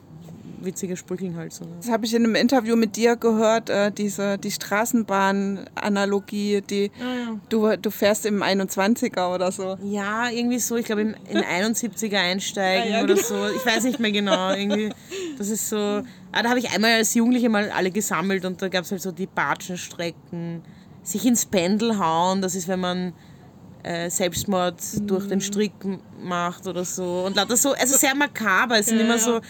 witzige 0.64 0.96
Sprüche 0.96 1.34
halt 1.34 1.52
so. 1.52 1.64
Ne? 1.64 1.72
Das 1.80 1.90
habe 1.90 2.06
ich 2.06 2.14
in 2.14 2.24
einem 2.24 2.34
Interview 2.34 2.74
mit 2.76 2.96
dir 2.96 3.16
gehört, 3.16 3.68
äh, 3.70 3.92
diese, 3.92 4.38
die 4.38 4.50
Straßenbahn-Analogie, 4.50 6.62
die 6.62 6.90
ah, 7.00 7.04
ja. 7.04 7.38
du, 7.48 7.76
du 7.76 7.90
fährst 7.90 8.26
im 8.26 8.42
21er 8.42 9.34
oder 9.34 9.52
so. 9.52 9.78
Ja, 9.82 10.28
irgendwie 10.30 10.58
so, 10.58 10.76
ich 10.76 10.86
glaube 10.86 11.02
im, 11.02 11.14
in 11.28 11.38
71er 11.38 12.18
einsteigen 12.18 12.94
ah, 12.94 12.98
ja, 12.98 13.04
oder 13.04 13.14
genau. 13.14 13.26
so. 13.26 13.46
Ich 13.54 13.64
weiß 13.64 13.84
nicht 13.84 14.00
mehr 14.00 14.12
genau. 14.12 14.52
Irgendwie, 14.52 14.90
das 15.36 15.48
ist 15.48 15.68
so. 15.68 15.76
Ah, 15.76 16.42
da 16.42 16.50
habe 16.50 16.58
ich 16.58 16.70
einmal 16.70 16.92
als 16.92 17.14
Jugendliche 17.14 17.48
mal 17.48 17.70
alle 17.70 17.90
gesammelt 17.90 18.44
und 18.44 18.60
da 18.60 18.68
gab 18.68 18.84
es 18.84 18.90
halt 18.90 19.00
so 19.00 19.12
die 19.12 19.26
Batschenstrecken, 19.26 20.62
sich 21.02 21.24
ins 21.24 21.46
Pendel 21.46 21.98
hauen, 21.98 22.42
das 22.42 22.54
ist, 22.54 22.68
wenn 22.68 22.80
man 22.80 23.14
äh, 23.82 24.10
Selbstmord 24.10 24.82
mhm. 24.94 25.06
durch 25.06 25.28
den 25.28 25.40
Strick 25.40 25.72
macht 26.20 26.66
oder 26.66 26.84
so. 26.84 27.24
Und 27.26 27.36
lauter 27.36 27.56
so, 27.56 27.72
also 27.72 27.96
sehr 27.96 28.14
makaber. 28.14 28.78
Es 28.78 28.86
sind 28.86 28.98
ja, 28.98 29.04
immer 29.04 29.18
so 29.18 29.40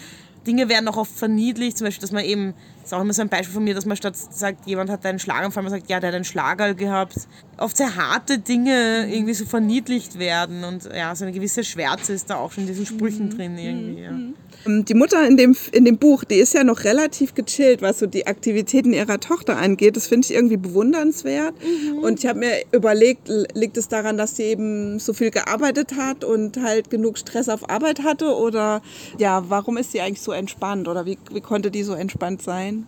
Dinge 0.49 0.67
werden 0.67 0.87
auch 0.87 0.97
oft 0.97 1.11
verniedlicht, 1.11 1.77
zum 1.77 1.85
Beispiel, 1.85 2.01
dass 2.01 2.11
man 2.11 2.25
eben, 2.25 2.55
ist 2.89 2.93
auch 2.93 3.01
immer 3.01 3.13
so 3.13 3.21
ein 3.21 3.29
Beispiel 3.29 3.53
von 3.53 3.63
mir, 3.63 3.75
dass 3.75 3.85
man 3.85 3.95
statt 3.97 4.15
sagt, 4.15 4.65
jemand 4.65 4.89
hat 4.89 5.05
einen 5.05 5.19
Schlaganfall, 5.19 5.61
man 5.61 5.71
sagt, 5.71 5.89
ja, 5.89 5.99
der 5.99 6.07
hat 6.07 6.15
einen 6.15 6.25
Schlagerl 6.25 6.73
gehabt. 6.73 7.27
Oft 7.57 7.77
sehr 7.77 7.95
harte 7.95 8.39
Dinge 8.39 9.07
irgendwie 9.11 9.35
so 9.35 9.45
verniedlicht 9.45 10.17
werden 10.17 10.63
und 10.63 10.89
ja, 10.91 11.13
so 11.15 11.25
eine 11.25 11.33
gewisse 11.33 11.63
Schwärze 11.63 12.13
ist 12.13 12.31
da 12.31 12.37
auch 12.37 12.51
schon 12.51 12.63
in 12.63 12.69
diesen 12.69 12.87
Sprüchen 12.87 13.27
mhm. 13.27 13.37
drin 13.37 13.57
irgendwie. 13.59 14.01
Ja. 14.01 14.11
Mhm. 14.11 14.33
Ähm, 14.65 14.85
die 14.85 14.93
Mutter 14.93 15.27
in 15.27 15.37
dem, 15.37 15.55
in 15.71 15.85
dem 15.85 15.97
Buch, 15.97 16.23
die 16.23 16.35
ist 16.35 16.53
ja 16.53 16.63
noch 16.63 16.83
relativ 16.83 17.35
gechillt, 17.35 17.81
was 17.81 17.99
so 17.99 18.07
die 18.07 18.27
Aktivitäten 18.27 18.93
ihrer 18.93 19.19
Tochter 19.19 19.57
angeht. 19.57 19.95
Das 19.95 20.07
finde 20.07 20.25
ich 20.25 20.33
irgendwie 20.33 20.57
bewundernswert. 20.57 21.53
Mhm. 21.61 21.99
Und 21.99 22.19
ich 22.19 22.25
habe 22.25 22.39
mir 22.39 22.53
überlegt, 22.71 23.29
liegt 23.53 23.77
es 23.77 23.87
daran, 23.87 24.17
dass 24.17 24.35
sie 24.35 24.43
eben 24.43 24.99
so 24.99 25.13
viel 25.13 25.31
gearbeitet 25.31 25.95
hat 25.95 26.23
und 26.23 26.57
halt 26.57 26.89
genug 26.89 27.17
Stress 27.17 27.49
auf 27.49 27.69
Arbeit 27.69 28.03
hatte? 28.03 28.35
Oder 28.35 28.81
ja, 29.17 29.43
warum 29.47 29.77
ist 29.77 29.91
sie 29.91 30.01
eigentlich 30.01 30.21
so 30.21 30.31
entspannt? 30.31 30.87
Oder 30.87 31.05
wie, 31.05 31.17
wie 31.31 31.41
konnte 31.41 31.71
die 31.71 31.83
so 31.83 31.93
entspannt 31.93 32.41
sein? 32.41 32.78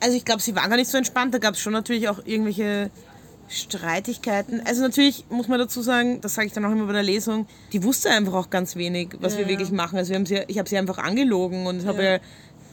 Also 0.00 0.16
ich 0.16 0.24
glaube, 0.24 0.42
sie 0.42 0.54
war 0.54 0.68
gar 0.68 0.76
nicht 0.76 0.90
so 0.90 0.98
entspannt. 0.98 1.32
Da 1.34 1.38
gab 1.38 1.54
es 1.54 1.60
schon 1.60 1.72
natürlich 1.72 2.08
auch 2.08 2.20
irgendwelche 2.24 2.90
Streitigkeiten. 3.48 4.62
Also 4.64 4.82
natürlich 4.82 5.24
muss 5.30 5.48
man 5.48 5.58
dazu 5.58 5.82
sagen, 5.82 6.20
das 6.20 6.34
sage 6.34 6.46
ich 6.46 6.52
dann 6.52 6.64
auch 6.64 6.72
immer 6.72 6.86
bei 6.86 6.92
der 6.92 7.02
Lesung, 7.02 7.46
die 7.72 7.82
wusste 7.82 8.10
einfach 8.10 8.34
auch 8.34 8.50
ganz 8.50 8.76
wenig, 8.76 9.10
was 9.20 9.34
ja, 9.34 9.40
wir 9.40 9.48
wirklich 9.48 9.70
machen. 9.70 9.96
Also 9.96 10.10
wir 10.10 10.16
haben 10.16 10.26
sie, 10.26 10.42
ich 10.48 10.58
habe 10.58 10.68
sie 10.68 10.78
einfach 10.78 10.98
angelogen 10.98 11.66
und 11.66 11.86
habe 11.86 12.04
ja. 12.04 12.18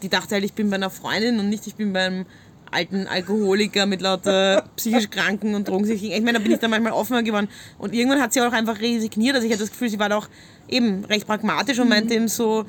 die 0.01 0.09
dachte 0.09 0.35
halt, 0.35 0.43
ich 0.43 0.53
bin 0.53 0.69
bei 0.69 0.77
einer 0.77 0.89
Freundin 0.89 1.39
und 1.39 1.49
nicht, 1.49 1.67
ich 1.67 1.75
bin 1.75 1.93
beim 1.93 2.25
alten 2.71 3.07
Alkoholiker 3.07 3.85
mit 3.85 4.01
lauter 4.01 4.63
psychisch 4.77 5.09
Kranken 5.09 5.55
und 5.55 5.67
Drogensüchtigen. 5.67 6.15
Ich 6.15 6.23
meine, 6.23 6.37
da 6.37 6.43
bin 6.43 6.53
ich 6.53 6.59
dann 6.59 6.71
manchmal 6.71 6.93
offener 6.93 7.21
geworden. 7.21 7.49
Und 7.77 7.93
irgendwann 7.93 8.21
hat 8.21 8.33
sie 8.33 8.41
auch 8.41 8.53
einfach 8.53 8.79
resigniert. 8.79 9.35
Also 9.35 9.45
ich 9.45 9.53
hatte 9.53 9.63
das 9.63 9.71
Gefühl, 9.71 9.89
sie 9.89 9.99
war 9.99 10.09
da 10.09 10.17
auch 10.17 10.29
eben 10.69 11.03
recht 11.05 11.27
pragmatisch 11.27 11.79
und 11.79 11.89
meinte 11.89 12.13
eben 12.13 12.29
so, 12.29 12.65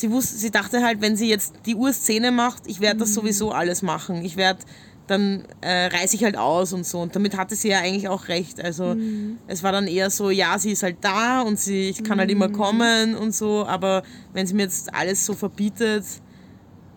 sie, 0.00 0.10
wusste, 0.10 0.36
sie 0.36 0.50
dachte 0.50 0.82
halt, 0.82 1.00
wenn 1.00 1.16
sie 1.16 1.28
jetzt 1.28 1.54
die 1.66 1.74
Urszene 1.74 2.30
macht, 2.30 2.62
ich 2.66 2.80
werde 2.80 3.00
das 3.00 3.10
mhm. 3.10 3.14
sowieso 3.14 3.52
alles 3.52 3.82
machen. 3.82 4.24
Ich 4.24 4.36
werde 4.36 4.60
dann 5.06 5.44
äh, 5.60 5.86
reise 5.86 6.16
ich 6.16 6.24
halt 6.24 6.36
aus 6.36 6.72
und 6.72 6.86
so. 6.86 7.00
Und 7.00 7.16
damit 7.16 7.36
hatte 7.36 7.54
sie 7.54 7.68
ja 7.68 7.78
eigentlich 7.78 8.08
auch 8.08 8.28
recht. 8.28 8.62
Also 8.62 8.94
mhm. 8.94 9.38
es 9.46 9.62
war 9.62 9.72
dann 9.72 9.86
eher 9.86 10.10
so, 10.10 10.30
ja, 10.30 10.58
sie 10.58 10.72
ist 10.72 10.82
halt 10.82 10.98
da 11.00 11.40
und 11.40 11.58
sie, 11.58 11.88
ich 11.88 12.04
kann 12.04 12.16
mhm. 12.16 12.20
halt 12.20 12.30
immer 12.30 12.48
mhm. 12.48 12.52
kommen 12.52 13.16
und 13.16 13.34
so, 13.34 13.66
aber 13.66 14.02
wenn 14.32 14.46
sie 14.46 14.54
mir 14.54 14.62
jetzt 14.62 14.94
alles 14.94 15.24
so 15.24 15.34
verbietet, 15.34 16.04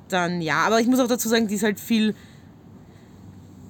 dann 0.10 0.42
ja. 0.42 0.66
Aber 0.66 0.80
ich 0.80 0.88
muss 0.88 1.00
auch 1.00 1.08
dazu 1.08 1.30
sagen, 1.30 1.48
die 1.48 1.56
ist 1.56 1.64
halt 1.64 1.80
viel, 1.80 2.16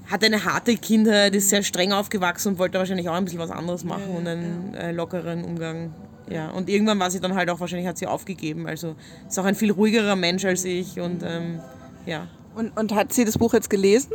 hat 0.10 0.24
eine 0.24 0.44
harte 0.44 0.76
Kindheit, 0.76 1.36
ist 1.36 1.50
sehr 1.50 1.64
streng 1.64 1.92
aufgewachsen 1.92 2.50
und 2.50 2.60
wollte 2.60 2.78
wahrscheinlich 2.78 3.08
auch 3.10 3.14
ein 3.14 3.24
bisschen 3.24 3.40
was 3.40 3.52
anderes 3.52 3.84
machen 3.84 4.10
ja, 4.12 4.18
und 4.18 4.28
einen 4.28 4.74
äh, 4.74 4.92
lockeren 4.92 5.44
Umgang. 5.44 5.94
Ja, 6.34 6.50
und 6.52 6.70
irgendwann 6.70 7.00
war 7.00 7.12
sie 7.12 7.20
dann 7.20 7.36
halt 7.36 7.50
auch, 7.50 7.60
wahrscheinlich 7.60 7.88
hat 7.88 7.98
sie 7.98 8.08
aufgegeben. 8.08 8.68
Also 8.68 8.96
ist 9.28 9.40
auch 9.40 9.46
ein 9.46 9.56
viel 9.56 9.72
ruhigerer 9.72 10.16
Mensch 10.16 10.46
als 10.46 10.66
ich 10.66 11.00
und 11.00 11.24
ähm, 11.24 11.60
ja. 12.06 12.28
Und, 12.56 12.78
und 12.78 12.94
hat 12.94 13.14
sie 13.14 13.26
das 13.26 13.38
Buch 13.38 13.54
jetzt 13.54 13.70
gelesen? 13.70 14.12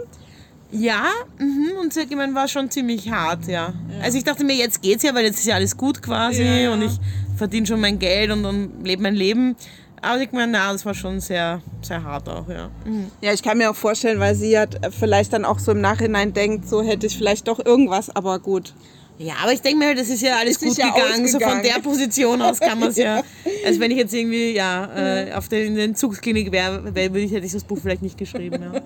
Ja, 0.70 1.04
mh, 1.38 1.80
und 1.80 1.92
sie 1.92 2.02
hat 2.02 2.10
gemeint, 2.10 2.34
war 2.34 2.48
schon 2.48 2.70
ziemlich 2.70 3.10
hart, 3.10 3.46
ja. 3.46 3.72
ja. 3.88 4.02
Also 4.02 4.18
ich 4.18 4.24
dachte 4.24 4.44
mir, 4.44 4.54
jetzt 4.54 4.82
geht's 4.82 5.02
ja, 5.02 5.14
weil 5.14 5.24
jetzt 5.24 5.38
ist 5.38 5.46
ja 5.46 5.54
alles 5.54 5.76
gut 5.76 6.02
quasi 6.02 6.42
ja, 6.42 6.72
und 6.72 6.82
ich 6.82 6.98
verdiene 7.36 7.66
schon 7.66 7.80
mein 7.80 7.98
Geld 7.98 8.30
und, 8.30 8.44
und 8.44 8.84
lebe 8.84 9.02
mein 9.02 9.14
Leben. 9.14 9.56
Aber 10.02 10.20
ich 10.20 10.32
meine, 10.32 10.52
na, 10.52 10.72
das 10.72 10.84
war 10.84 10.94
schon 10.94 11.20
sehr, 11.20 11.62
sehr 11.82 12.02
hart 12.02 12.28
auch, 12.28 12.48
ja. 12.48 12.70
Mhm. 12.84 13.10
Ja, 13.20 13.32
ich 13.32 13.42
kann 13.42 13.58
mir 13.58 13.70
auch 13.70 13.76
vorstellen, 13.76 14.20
weil 14.20 14.34
sie 14.34 14.50
ja 14.50 14.66
vielleicht 14.90 15.32
dann 15.32 15.44
auch 15.44 15.58
so 15.58 15.72
im 15.72 15.80
Nachhinein 15.80 16.32
denkt, 16.32 16.68
so 16.68 16.82
hätte 16.82 17.06
ich 17.06 17.16
vielleicht 17.16 17.48
doch 17.48 17.64
irgendwas, 17.64 18.14
aber 18.14 18.38
gut. 18.38 18.74
Ja, 19.18 19.34
aber 19.42 19.52
ich 19.52 19.62
denke 19.62 19.78
mir, 19.78 19.94
das 19.94 20.08
ist 20.08 20.20
ja 20.20 20.36
alles 20.36 20.60
gut 20.60 20.76
ja 20.76 20.90
gegangen. 20.90 21.26
So 21.26 21.40
von 21.40 21.62
der 21.62 21.80
Position 21.80 22.42
aus 22.42 22.60
kann 22.60 22.78
man 22.78 22.90
es 22.90 22.96
ja. 22.96 23.22
Also 23.64 23.80
wenn 23.80 23.90
ich 23.90 23.96
jetzt 23.96 24.12
irgendwie 24.12 24.52
ja, 24.52 24.90
äh, 24.94 25.32
auf 25.32 25.48
der, 25.48 25.64
in 25.64 25.74
der 25.74 25.84
Entzugsklinik 25.84 26.52
wäre, 26.52 26.94
wär, 26.94 27.14
ich, 27.14 27.32
hätte 27.32 27.46
ich 27.46 27.52
das 27.52 27.64
Buch 27.64 27.78
vielleicht 27.80 28.02
nicht 28.02 28.18
geschrieben. 28.18 28.62
Ja. 28.62 28.82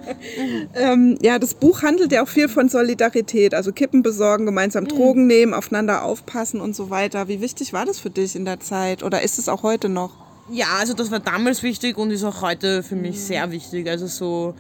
ähm, 0.93 1.19
ja, 1.21 1.39
das 1.39 1.55
Buch 1.55 1.83
handelt 1.83 2.13
ja 2.13 2.23
auch 2.23 2.29
viel 2.29 2.49
von 2.49 2.69
Solidarität. 2.69 3.55
Also 3.55 3.73
Kippen 3.73 4.03
besorgen, 4.03 4.47
gemeinsam 4.47 4.85
mhm. 4.85 4.89
Drogen 4.89 5.27
nehmen, 5.27 5.53
aufeinander 5.53 6.05
aufpassen 6.05 6.61
und 6.61 6.77
so 6.77 6.91
weiter. 6.91 7.27
Wie 7.27 7.41
wichtig 7.41 7.73
war 7.73 7.85
das 7.85 7.99
für 7.99 8.11
dich 8.11 8.37
in 8.37 8.45
der 8.45 8.61
Zeit? 8.61 9.03
Oder 9.03 9.23
ist 9.23 9.39
es 9.39 9.49
auch 9.49 9.65
heute 9.65 9.89
noch? 9.89 10.13
Ja, 10.53 10.67
also 10.79 10.95
das 10.95 11.11
war 11.11 11.21
damals 11.21 11.63
wichtig 11.65 11.97
und 11.97 12.11
ist 12.13 12.25
auch 12.25 12.43
heute 12.43 12.85
für 12.85 12.97
mich 12.97 13.17
mhm. 13.17 13.21
sehr 13.21 13.51
wichtig. 13.51 13.89
Also 13.89 14.07
so 14.07 14.55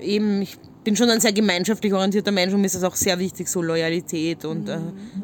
eben, 0.00 0.40
ich 0.40 0.56
bin 0.84 0.96
schon 0.96 1.10
ein 1.10 1.20
sehr 1.20 1.32
gemeinschaftlich 1.32 1.92
orientierter 1.92 2.32
Mensch 2.32 2.52
und 2.54 2.60
mir 2.60 2.66
ist 2.66 2.74
das 2.74 2.84
auch 2.84 2.94
sehr 2.94 3.18
wichtig, 3.18 3.48
so 3.48 3.62
Loyalität 3.62 4.44
und 4.44 4.68
äh, 4.68 4.78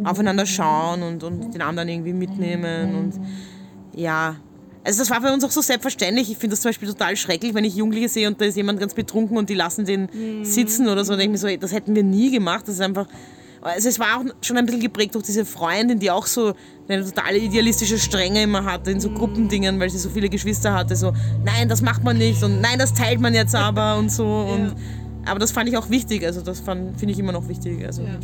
aufeinander 0.05 0.47
schauen 0.47 1.03
und, 1.03 1.23
und 1.25 1.55
den 1.55 1.63
anderen 1.63 1.89
irgendwie 1.89 2.13
mitnehmen 2.13 2.95
und 2.95 3.21
ja. 3.95 4.37
Also 4.85 5.01
das 5.01 5.11
war 5.11 5.21
für 5.21 5.33
uns 5.33 5.43
auch 5.43 5.51
so 5.51 5.63
selbstverständlich. 5.63 6.31
Ich 6.31 6.39
finde 6.39 6.53
das 6.55 6.61
zum 6.61 6.69
Beispiel 6.69 6.89
total 6.89 7.17
schrecklich, 7.17 7.55
wenn 7.55 7.65
ich 7.65 7.75
Jugendliche 7.75 8.09
sehe 8.09 8.29
und 8.29 8.41
da 8.41 8.45
ist 8.45 8.57
jemand 8.57 8.79
ganz 8.79 8.95
betrunken 8.95 9.37
und 9.37 9.51
die 9.51 9.55
lassen 9.55 9.85
den 9.85 10.45
sitzen 10.45 10.89
oder 10.89 11.05
so. 11.05 11.15
Da 11.15 11.19
denke 11.19 11.35
ich 11.37 11.43
mir 11.43 11.51
so, 11.51 11.57
das 11.57 11.73
hätten 11.73 11.97
wir 11.97 12.05
nie 12.05 12.31
gemacht. 12.31 12.69
Das 12.69 12.77
ist 12.77 12.81
einfach 12.81 13.09
also 13.67 13.89
es 13.89 13.99
war 13.99 14.19
auch 14.19 14.25
schon 14.43 14.57
ein 14.57 14.65
bisschen 14.65 14.81
geprägt 14.81 15.15
durch 15.15 15.25
diese 15.25 15.45
Freundin, 15.45 15.99
die 15.99 16.11
auch 16.11 16.27
so 16.27 16.55
eine 16.89 17.05
totale 17.05 17.39
idealistische 17.39 17.99
Strenge 17.99 18.43
immer 18.43 18.65
hatte 18.65 18.93
in 18.93 19.01
so 19.01 19.11
Gruppendingen, 19.11 19.81
weil 19.81 19.91
sie 19.91 19.99
so 19.99 20.09
viele 20.09 20.29
Geschwister 20.29 20.73
hatte. 20.73 20.95
So, 20.95 21.13
nein, 21.45 21.69
das 21.69 21.83
macht 21.83 22.05
man 22.05 22.17
nicht 22.17 22.43
und 22.45 22.61
nein, 22.61 22.79
das 22.79 22.95
teilt 22.95 23.21
man 23.21 23.35
jetzt 23.35 23.55
aber 23.55 23.97
und 23.97 24.13
so. 24.13 24.25
Und 24.25 24.77
aber 25.27 25.39
das 25.39 25.53
fand 25.53 25.69
ich 25.69 25.77
auch 25.77 25.91
wichtig, 25.91 26.25
also 26.25 26.41
das 26.41 26.61
finde 26.61 26.95
ich 27.07 27.19
immer 27.19 27.33
noch 27.33 27.49
wichtig. 27.49 27.85
Also, 27.85 28.03
ja. 28.03 28.19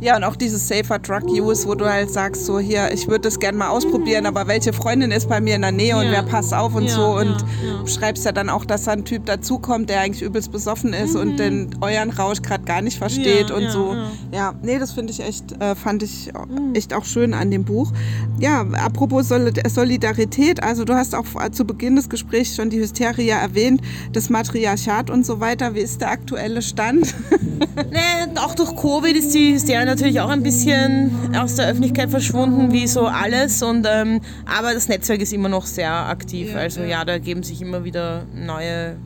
Ja. 0.00 0.10
Ja, 0.10 0.16
und 0.16 0.24
auch 0.24 0.34
dieses 0.34 0.66
Safer 0.66 0.98
Drug 0.98 1.22
Use, 1.30 1.68
wo 1.68 1.76
du 1.76 1.88
halt 1.88 2.10
sagst, 2.10 2.44
so 2.44 2.58
hier, 2.58 2.92
ich 2.92 3.06
würde 3.06 3.20
das 3.20 3.38
gerne 3.38 3.56
mal 3.56 3.68
ausprobieren, 3.68 4.26
aber 4.26 4.48
welche 4.48 4.72
Freundin 4.72 5.12
ist 5.12 5.28
bei 5.28 5.40
mir 5.40 5.54
in 5.54 5.62
der 5.62 5.70
Nähe 5.70 5.96
und 5.96 6.10
wer 6.10 6.24
passt 6.24 6.52
auf 6.52 6.74
und 6.74 6.86
ja, 6.86 6.90
so. 6.90 7.16
Und 7.16 7.36
ja, 7.64 7.86
schreibst 7.86 8.24
ja 8.24 8.32
dann 8.32 8.48
auch, 8.48 8.64
dass 8.64 8.84
da 8.84 8.90
ein 8.90 9.04
Typ 9.04 9.26
dazukommt, 9.26 9.88
der 9.88 10.00
eigentlich 10.00 10.22
übelst 10.22 10.50
besoffen 10.50 10.94
ist 10.94 11.14
mhm. 11.14 11.20
und 11.20 11.36
den 11.36 11.76
euren 11.80 12.10
Rausch 12.10 12.42
gerade 12.42 12.64
gar 12.64 12.82
nicht 12.82 12.98
versteht 12.98 13.52
und 13.52 13.70
so. 13.70 13.94
Ja. 14.32 14.52
nee, 14.62 14.80
das 14.80 14.90
finde 14.90 15.12
ich 15.12 15.20
echt, 15.20 15.60
äh, 15.60 15.76
fand 15.76 16.02
ich 16.02 16.32
mhm. 16.32 16.74
echt 16.74 16.92
auch 16.92 17.04
schön 17.04 17.32
an 17.32 17.52
dem 17.52 17.62
Buch. 17.62 17.92
Ja, 18.40 18.62
apropos 18.84 19.28
Solidarität, 19.28 20.60
also 20.60 20.84
du 20.84 20.94
hast 20.94 21.14
auch 21.14 21.24
zu 21.52 21.64
Beginn 21.64 21.94
des 21.94 22.08
Gesprächs 22.08 22.56
schon 22.56 22.70
die 22.70 22.80
Hysterie 22.80 23.30
erwähnt, 23.30 23.80
das 24.12 24.28
Matriarchat 24.28 25.08
und 25.08 25.24
so 25.24 25.38
weiter. 25.38 25.76
Wie 25.76 25.80
ist 25.80 26.00
der 26.00 26.10
aktuelle 26.10 26.62
Stand? 26.62 27.14
nee, 27.92 28.38
auch 28.40 28.56
durch 28.56 28.74
Covid 28.74 29.14
ist 29.14 29.32
die 29.34 29.52
Hysterie 29.54 29.89
natürlich 29.90 30.20
auch 30.20 30.30
ein 30.30 30.42
bisschen 30.42 31.10
aus 31.36 31.56
der 31.56 31.68
Öffentlichkeit 31.68 32.10
verschwunden, 32.10 32.72
wie 32.72 32.86
so 32.86 33.06
alles. 33.06 33.62
Und, 33.62 33.86
ähm, 33.90 34.20
aber 34.46 34.74
das 34.74 34.88
Netzwerk 34.88 35.20
ist 35.20 35.32
immer 35.32 35.48
noch 35.48 35.66
sehr 35.66 35.92
aktiv. 35.92 36.52
Ja, 36.52 36.58
also 36.58 36.80
ja. 36.80 36.86
ja, 36.86 37.04
da 37.04 37.12
ergeben 37.12 37.42
sich 37.42 37.60
immer 37.60 37.84
wieder 37.84 38.24
neue 38.34 38.96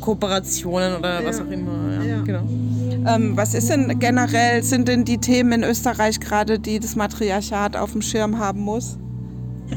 Kooperationen 0.00 0.96
oder 0.96 1.24
was 1.24 1.40
auch 1.40 1.50
immer. 1.50 1.94
Ja, 1.94 2.02
Ja. 2.02 2.22
Genau. 2.22 2.42
Ähm, 3.04 3.36
was 3.36 3.54
ist 3.54 3.68
denn 3.68 3.98
generell, 3.98 4.62
sind 4.62 4.86
denn 4.86 5.04
die 5.04 5.18
Themen 5.18 5.52
in 5.52 5.64
Österreich 5.64 6.20
gerade, 6.20 6.58
die 6.58 6.78
das 6.78 6.94
Matriarchat 6.94 7.76
auf 7.76 7.92
dem 7.92 8.02
Schirm 8.02 8.38
haben 8.38 8.60
muss? 8.60 8.98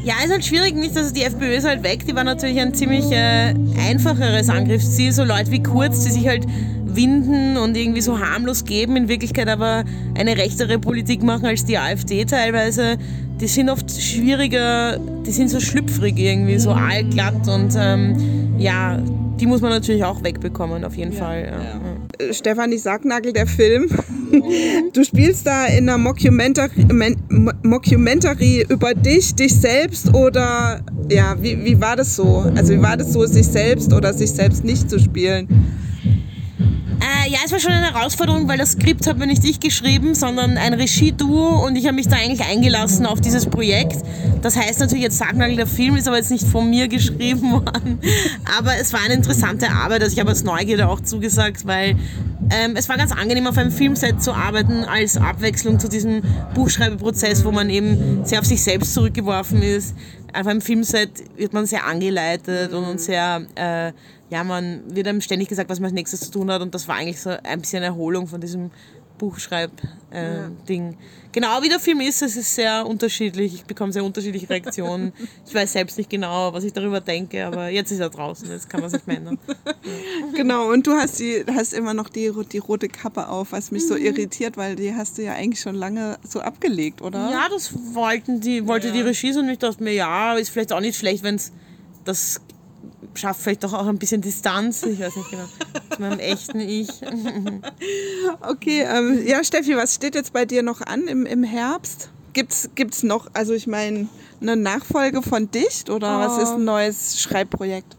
Ja, 0.04 0.16
ist 0.24 0.32
halt 0.32 0.46
schwierig, 0.46 0.76
nicht, 0.76 0.96
dass 0.96 1.14
die 1.14 1.24
FPÖ 1.24 1.56
ist 1.56 1.66
halt 1.66 1.82
weg. 1.84 2.06
Die 2.06 2.16
war 2.16 2.24
natürlich 2.24 2.60
ein 2.60 2.74
ziemlich 2.74 3.12
äh, 3.12 3.54
einfacheres 3.90 4.50
Angriffsziel. 4.50 5.12
So 5.12 5.24
Leute 5.24 5.52
wie 5.52 5.64
Kurz, 5.64 6.04
die 6.04 6.12
sich 6.12 6.28
halt 6.28 6.46
winden 6.96 7.58
und 7.58 7.76
irgendwie 7.76 8.02
so 8.02 8.20
harmlos 8.20 8.66
geben, 8.66 8.96
in 8.96 9.08
Wirklichkeit 9.08 9.48
aber 9.48 9.84
eine 10.16 10.38
rechtere 10.38 10.80
Politik 10.80 11.24
machen 11.24 11.46
als 11.46 11.66
die 11.66 11.78
AfD 11.78 12.26
teilweise. 12.26 12.98
Die 13.40 13.48
sind 13.48 13.70
oft 13.70 13.92
schwieriger, 13.92 14.98
die 15.26 15.32
sind 15.32 15.50
so 15.50 15.60
schlüpfrig 15.60 16.18
irgendwie, 16.18 16.58
so 16.58 16.72
allglatt 16.72 17.48
und 17.48 17.74
ähm, 17.78 18.56
ja, 18.58 18.98
die 19.40 19.46
muss 19.46 19.60
man 19.62 19.72
natürlich 19.72 20.06
auch 20.06 20.24
wegbekommen, 20.24 20.86
auf 20.86 20.96
jeden 20.96 21.12
Fall. 21.12 21.52
Ja. 21.52 22.26
Äh, 22.26 22.34
Stefanie 22.34 22.78
Sargnagel, 22.78 23.34
der 23.34 23.48
Film. 23.48 23.90
Du 24.94 25.04
spielst 25.04 25.46
da 25.46 25.66
in 25.68 25.90
einer 25.90 25.98
Mockumentary, 25.98 26.86
Men- 26.92 27.18
Mo- 27.30 27.52
Mockumentary 27.64 28.66
über 28.70 28.94
dich, 28.94 29.36
dich 29.36 29.54
selbst 29.54 30.14
oder 30.14 30.80
ja, 31.10 31.36
wie, 31.42 31.64
wie 31.64 31.80
war 31.80 31.96
das 31.96 32.16
so? 32.16 32.46
Also 32.56 32.74
wie 32.74 32.82
war 32.82 32.98
das 32.98 33.12
so, 33.14 33.26
sich 33.26 33.46
selbst 33.46 33.94
oder 33.94 34.14
sich 34.14 34.32
selbst 34.32 34.64
nicht 34.64 34.90
zu 34.90 35.00
spielen? 35.00 35.48
Äh, 37.06 37.30
ja, 37.30 37.38
es 37.46 37.52
war 37.52 37.60
schon 37.60 37.72
eine 37.72 37.94
Herausforderung, 37.94 38.48
weil 38.48 38.58
das 38.58 38.72
Skript 38.72 39.06
habe 39.06 39.28
nicht 39.28 39.46
ich 39.46 39.60
geschrieben, 39.60 40.16
sondern 40.16 40.58
ein 40.58 40.74
Regieduo 40.74 41.64
und 41.64 41.76
ich 41.76 41.86
habe 41.86 41.94
mich 41.94 42.08
da 42.08 42.16
eigentlich 42.16 42.44
eingelassen 42.44 43.06
auf 43.06 43.22
dieses 43.22 43.46
Projekt. 43.46 43.98
Das 44.42 44.58
heißt 44.58 44.80
natürlich 44.80 45.04
jetzt 45.04 45.20
Sargnagel, 45.20 45.56
der 45.56 45.68
Film 45.68 45.98
ist 45.98 46.08
aber 46.08 46.18
jetzt 46.18 46.32
nicht 46.32 46.48
von 46.48 46.68
mir 46.68 46.88
geschrieben 46.96 47.52
worden, 47.52 48.00
aber 48.58 48.78
es 48.82 48.92
war 48.92 49.02
eine 49.06 49.14
interessante 49.14 49.70
Arbeit, 49.70 50.02
also 50.02 50.14
ich 50.14 50.20
habe 50.20 50.30
als 50.30 50.44
Neugierde 50.44 50.90
auch 50.90 51.00
zugesagt, 51.00 51.68
weil 51.68 51.96
ähm, 52.50 52.76
es 52.76 52.90
war 52.90 52.98
ganz 52.98 53.12
angenehm 53.12 53.46
auf 53.46 53.58
einem 53.58 53.72
Filmset 53.72 54.24
zu 54.24 54.34
arbeiten 54.34 54.84
als 54.84 55.18
Abwechslung 55.18 55.80
zu 55.80 55.88
diesem 55.88 56.24
Buchschreibeprozess, 56.56 57.46
wo 57.46 57.52
man 57.52 57.70
eben 57.70 58.26
sehr 58.26 58.40
auf 58.40 58.46
sich 58.46 58.64
selbst 58.64 58.96
zurückgeworfen 58.96 59.62
ist. 59.62 59.96
Auf 60.36 60.48
einem 60.48 60.62
Filmset 60.62 61.38
wird 61.38 61.54
man 61.54 61.66
sehr 61.66 61.86
angeleitet 61.86 62.74
und 62.74 63.00
sehr, 63.00 63.46
äh, 63.56 63.94
ja, 64.30 64.44
man 64.44 64.84
wird 64.94 65.08
einem 65.08 65.22
ständig 65.22 65.48
gesagt, 65.48 65.70
was 65.70 65.80
man 65.80 65.86
als 65.86 65.94
nächstes 65.94 66.20
zu 66.20 66.32
tun 66.32 66.52
hat. 66.52 66.62
Und 66.62 66.76
das 66.76 66.88
war 66.88 66.96
eigentlich 66.96 67.22
so 67.22 67.30
ein 67.30 67.62
bisschen 67.62 67.84
Erholung 67.84 68.28
von 68.28 68.42
diesem 68.42 68.72
Buchschreib-Ding. 69.18 70.98
Genau 71.32 71.62
wie 71.62 71.70
der 71.70 71.80
Film 71.80 72.00
ist, 72.02 72.22
es 72.22 72.38
ist 72.38 72.56
sehr 72.56 72.86
unterschiedlich. 72.88 73.54
Ich 73.56 73.66
bekomme 73.66 73.92
sehr 73.92 74.06
unterschiedliche 74.06 74.50
Reaktionen. 74.50 75.12
Ich 75.46 75.54
weiß 75.54 75.74
selbst 75.74 75.98
nicht 75.98 76.10
genau, 76.10 76.54
was 76.54 76.64
ich 76.64 76.72
darüber 76.72 77.02
denke, 77.02 77.46
aber 77.46 77.68
jetzt 77.70 77.92
ist 77.92 78.00
er 78.00 78.10
draußen, 78.10 78.50
jetzt 78.50 78.70
kann 78.70 78.82
man 78.82 78.90
sich 78.90 79.06
mehr 79.06 79.18
ändern. 79.18 79.38
Genau, 80.34 80.72
und 80.72 80.88
du 80.88 80.94
hast, 80.94 81.20
die, 81.20 81.44
hast 81.54 81.74
immer 81.74 81.94
noch 81.94 82.10
die, 82.10 82.32
die 82.52 82.58
rote 82.58 82.88
Kappe 82.88 83.28
auf, 83.28 83.52
was 83.52 83.72
mich 83.72 83.88
so 83.88 83.96
irritiert, 83.96 84.58
weil 84.58 84.76
die 84.76 84.94
hast 84.96 85.18
du 85.18 85.24
ja 85.24 85.34
eigentlich 85.34 85.60
schon 85.60 85.76
lange 85.76 86.18
so 86.28 86.40
abgelegt, 86.40 87.02
oder? 87.02 87.30
Ja, 87.32 87.48
das 87.50 87.74
wollten 87.94 88.42
die, 88.42 88.66
wollte 88.68 88.92
die 88.92 89.02
Regie 89.02 89.34
so 89.34 89.42
und 89.42 89.50
ich 89.50 89.60
dachte 89.60 89.84
mir, 89.84 89.94
ja, 89.94 90.36
ist 90.36 90.50
vielleicht 90.50 90.74
auch 90.74 90.80
nicht 90.80 90.98
schlecht, 90.98 91.24
wenn 91.24 91.36
es 91.36 91.52
das 92.06 92.42
schafft 93.16 93.42
vielleicht 93.42 93.64
doch 93.64 93.74
auch 93.74 93.88
ein 93.88 93.98
bisschen 93.98 94.22
Distanz. 94.22 94.84
Ich 94.84 95.00
weiß 95.00 95.16
nicht 95.16 95.30
genau. 95.30 95.46
Zu 95.96 96.02
meinem 96.02 96.20
echten 96.20 96.60
Ich. 96.60 96.90
Okay, 98.42 98.82
ähm, 98.82 99.26
ja, 99.26 99.44
Steffi, 99.44 99.76
was 99.76 99.96
steht 99.96 100.16
jetzt 100.16 100.34
bei 100.34 100.46
dir 100.46 100.64
noch 100.64 100.82
an 100.82 101.08
im, 101.08 101.26
im 101.26 101.44
Herbst? 101.44 102.10
Gibt's, 102.34 102.70
gibt's 102.76 103.04
noch, 103.04 103.28
also 103.34 103.54
ich 103.54 103.68
meine, 103.68 104.08
eine 104.42 104.56
Nachfolge 104.56 105.22
von 105.22 105.50
Dicht 105.52 105.90
oder 105.90 106.20
was 106.20 106.38
ist 106.42 106.50
ein 106.50 106.66
neues 106.66 107.22
Schreibprojekt? 107.22 107.96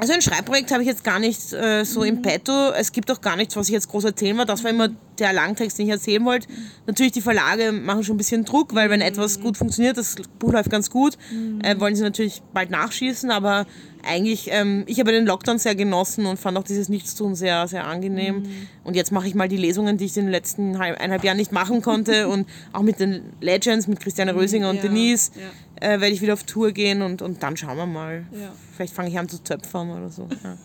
Also 0.00 0.14
ein 0.14 0.22
Schreibprojekt 0.22 0.70
habe 0.70 0.82
ich 0.82 0.88
jetzt 0.88 1.04
gar 1.04 1.18
nicht 1.18 1.52
äh, 1.52 1.84
so 1.84 2.04
im 2.04 2.22
Petto. 2.22 2.70
Es 2.70 2.90
gibt 2.90 3.10
auch 3.10 3.20
gar 3.20 3.36
nichts, 3.36 3.54
was 3.54 3.68
ich 3.68 3.74
jetzt 3.74 3.88
groß 3.88 4.04
erzählen 4.04 4.34
wollte. 4.38 4.50
Das 4.50 4.64
war 4.64 4.70
immer 4.70 4.88
der 5.18 5.34
Langtext, 5.34 5.78
den 5.78 5.84
ich 5.84 5.92
erzählen 5.92 6.24
wollte. 6.24 6.48
Natürlich, 6.86 7.12
die 7.12 7.20
Verlage 7.20 7.70
machen 7.70 8.02
schon 8.02 8.14
ein 8.14 8.16
bisschen 8.16 8.46
Druck, 8.46 8.74
weil 8.74 8.88
wenn 8.88 9.02
etwas 9.02 9.40
gut 9.40 9.58
funktioniert, 9.58 9.98
das 9.98 10.16
Buch 10.38 10.52
läuft 10.52 10.70
ganz 10.70 10.88
gut, 10.88 11.18
äh, 11.62 11.78
wollen 11.78 11.96
sie 11.96 12.02
natürlich 12.02 12.40
bald 12.54 12.70
nachschießen. 12.70 13.30
Aber 13.30 13.66
eigentlich, 14.04 14.48
ähm, 14.50 14.84
ich 14.86 15.00
habe 15.00 15.12
den 15.12 15.26
Lockdown 15.26 15.58
sehr 15.58 15.74
genossen 15.74 16.26
und 16.26 16.38
fand 16.38 16.56
auch 16.58 16.64
dieses 16.64 16.88
Nichtstun 16.88 17.34
sehr, 17.34 17.66
sehr 17.68 17.86
angenehm. 17.86 18.44
Und 18.84 18.96
jetzt 18.96 19.12
mache 19.12 19.26
ich 19.28 19.34
mal 19.34 19.48
die 19.48 19.56
Lesungen, 19.56 19.96
die 19.96 20.06
ich 20.06 20.16
in 20.16 20.24
den 20.24 20.30
letzten 20.30 20.78
halb, 20.78 20.98
eineinhalb 20.98 21.24
Jahren 21.24 21.36
nicht 21.36 21.52
machen 21.52 21.82
konnte. 21.82 22.28
und 22.28 22.48
auch 22.72 22.82
mit 22.82 23.00
den 23.00 23.22
Legends, 23.40 23.86
mit 23.86 24.00
Christiane 24.00 24.34
Rösinger 24.34 24.70
und 24.70 24.76
Ja, 24.76 24.82
Denise, 24.82 25.32
ja. 25.80 25.88
äh, 25.88 26.00
werde 26.00 26.14
ich 26.14 26.20
wieder 26.20 26.34
auf 26.34 26.44
Tour 26.44 26.72
gehen 26.72 27.02
und, 27.02 27.22
und 27.22 27.42
dann 27.42 27.56
schauen 27.56 27.76
wir 27.76 27.86
mal. 27.86 28.24
Ja. 28.32 28.52
Vielleicht 28.76 28.94
fange 28.94 29.10
ich 29.10 29.18
an 29.18 29.28
zu 29.28 29.42
töpfern 29.42 29.90
oder 29.90 30.10
so. 30.10 30.28
Ja. 30.42 30.56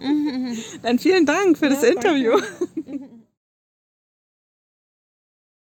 Dann 0.82 0.98
vielen 0.98 1.26
Dank 1.26 1.58
für 1.58 1.68
das 1.68 1.82
Interview. 1.82 2.38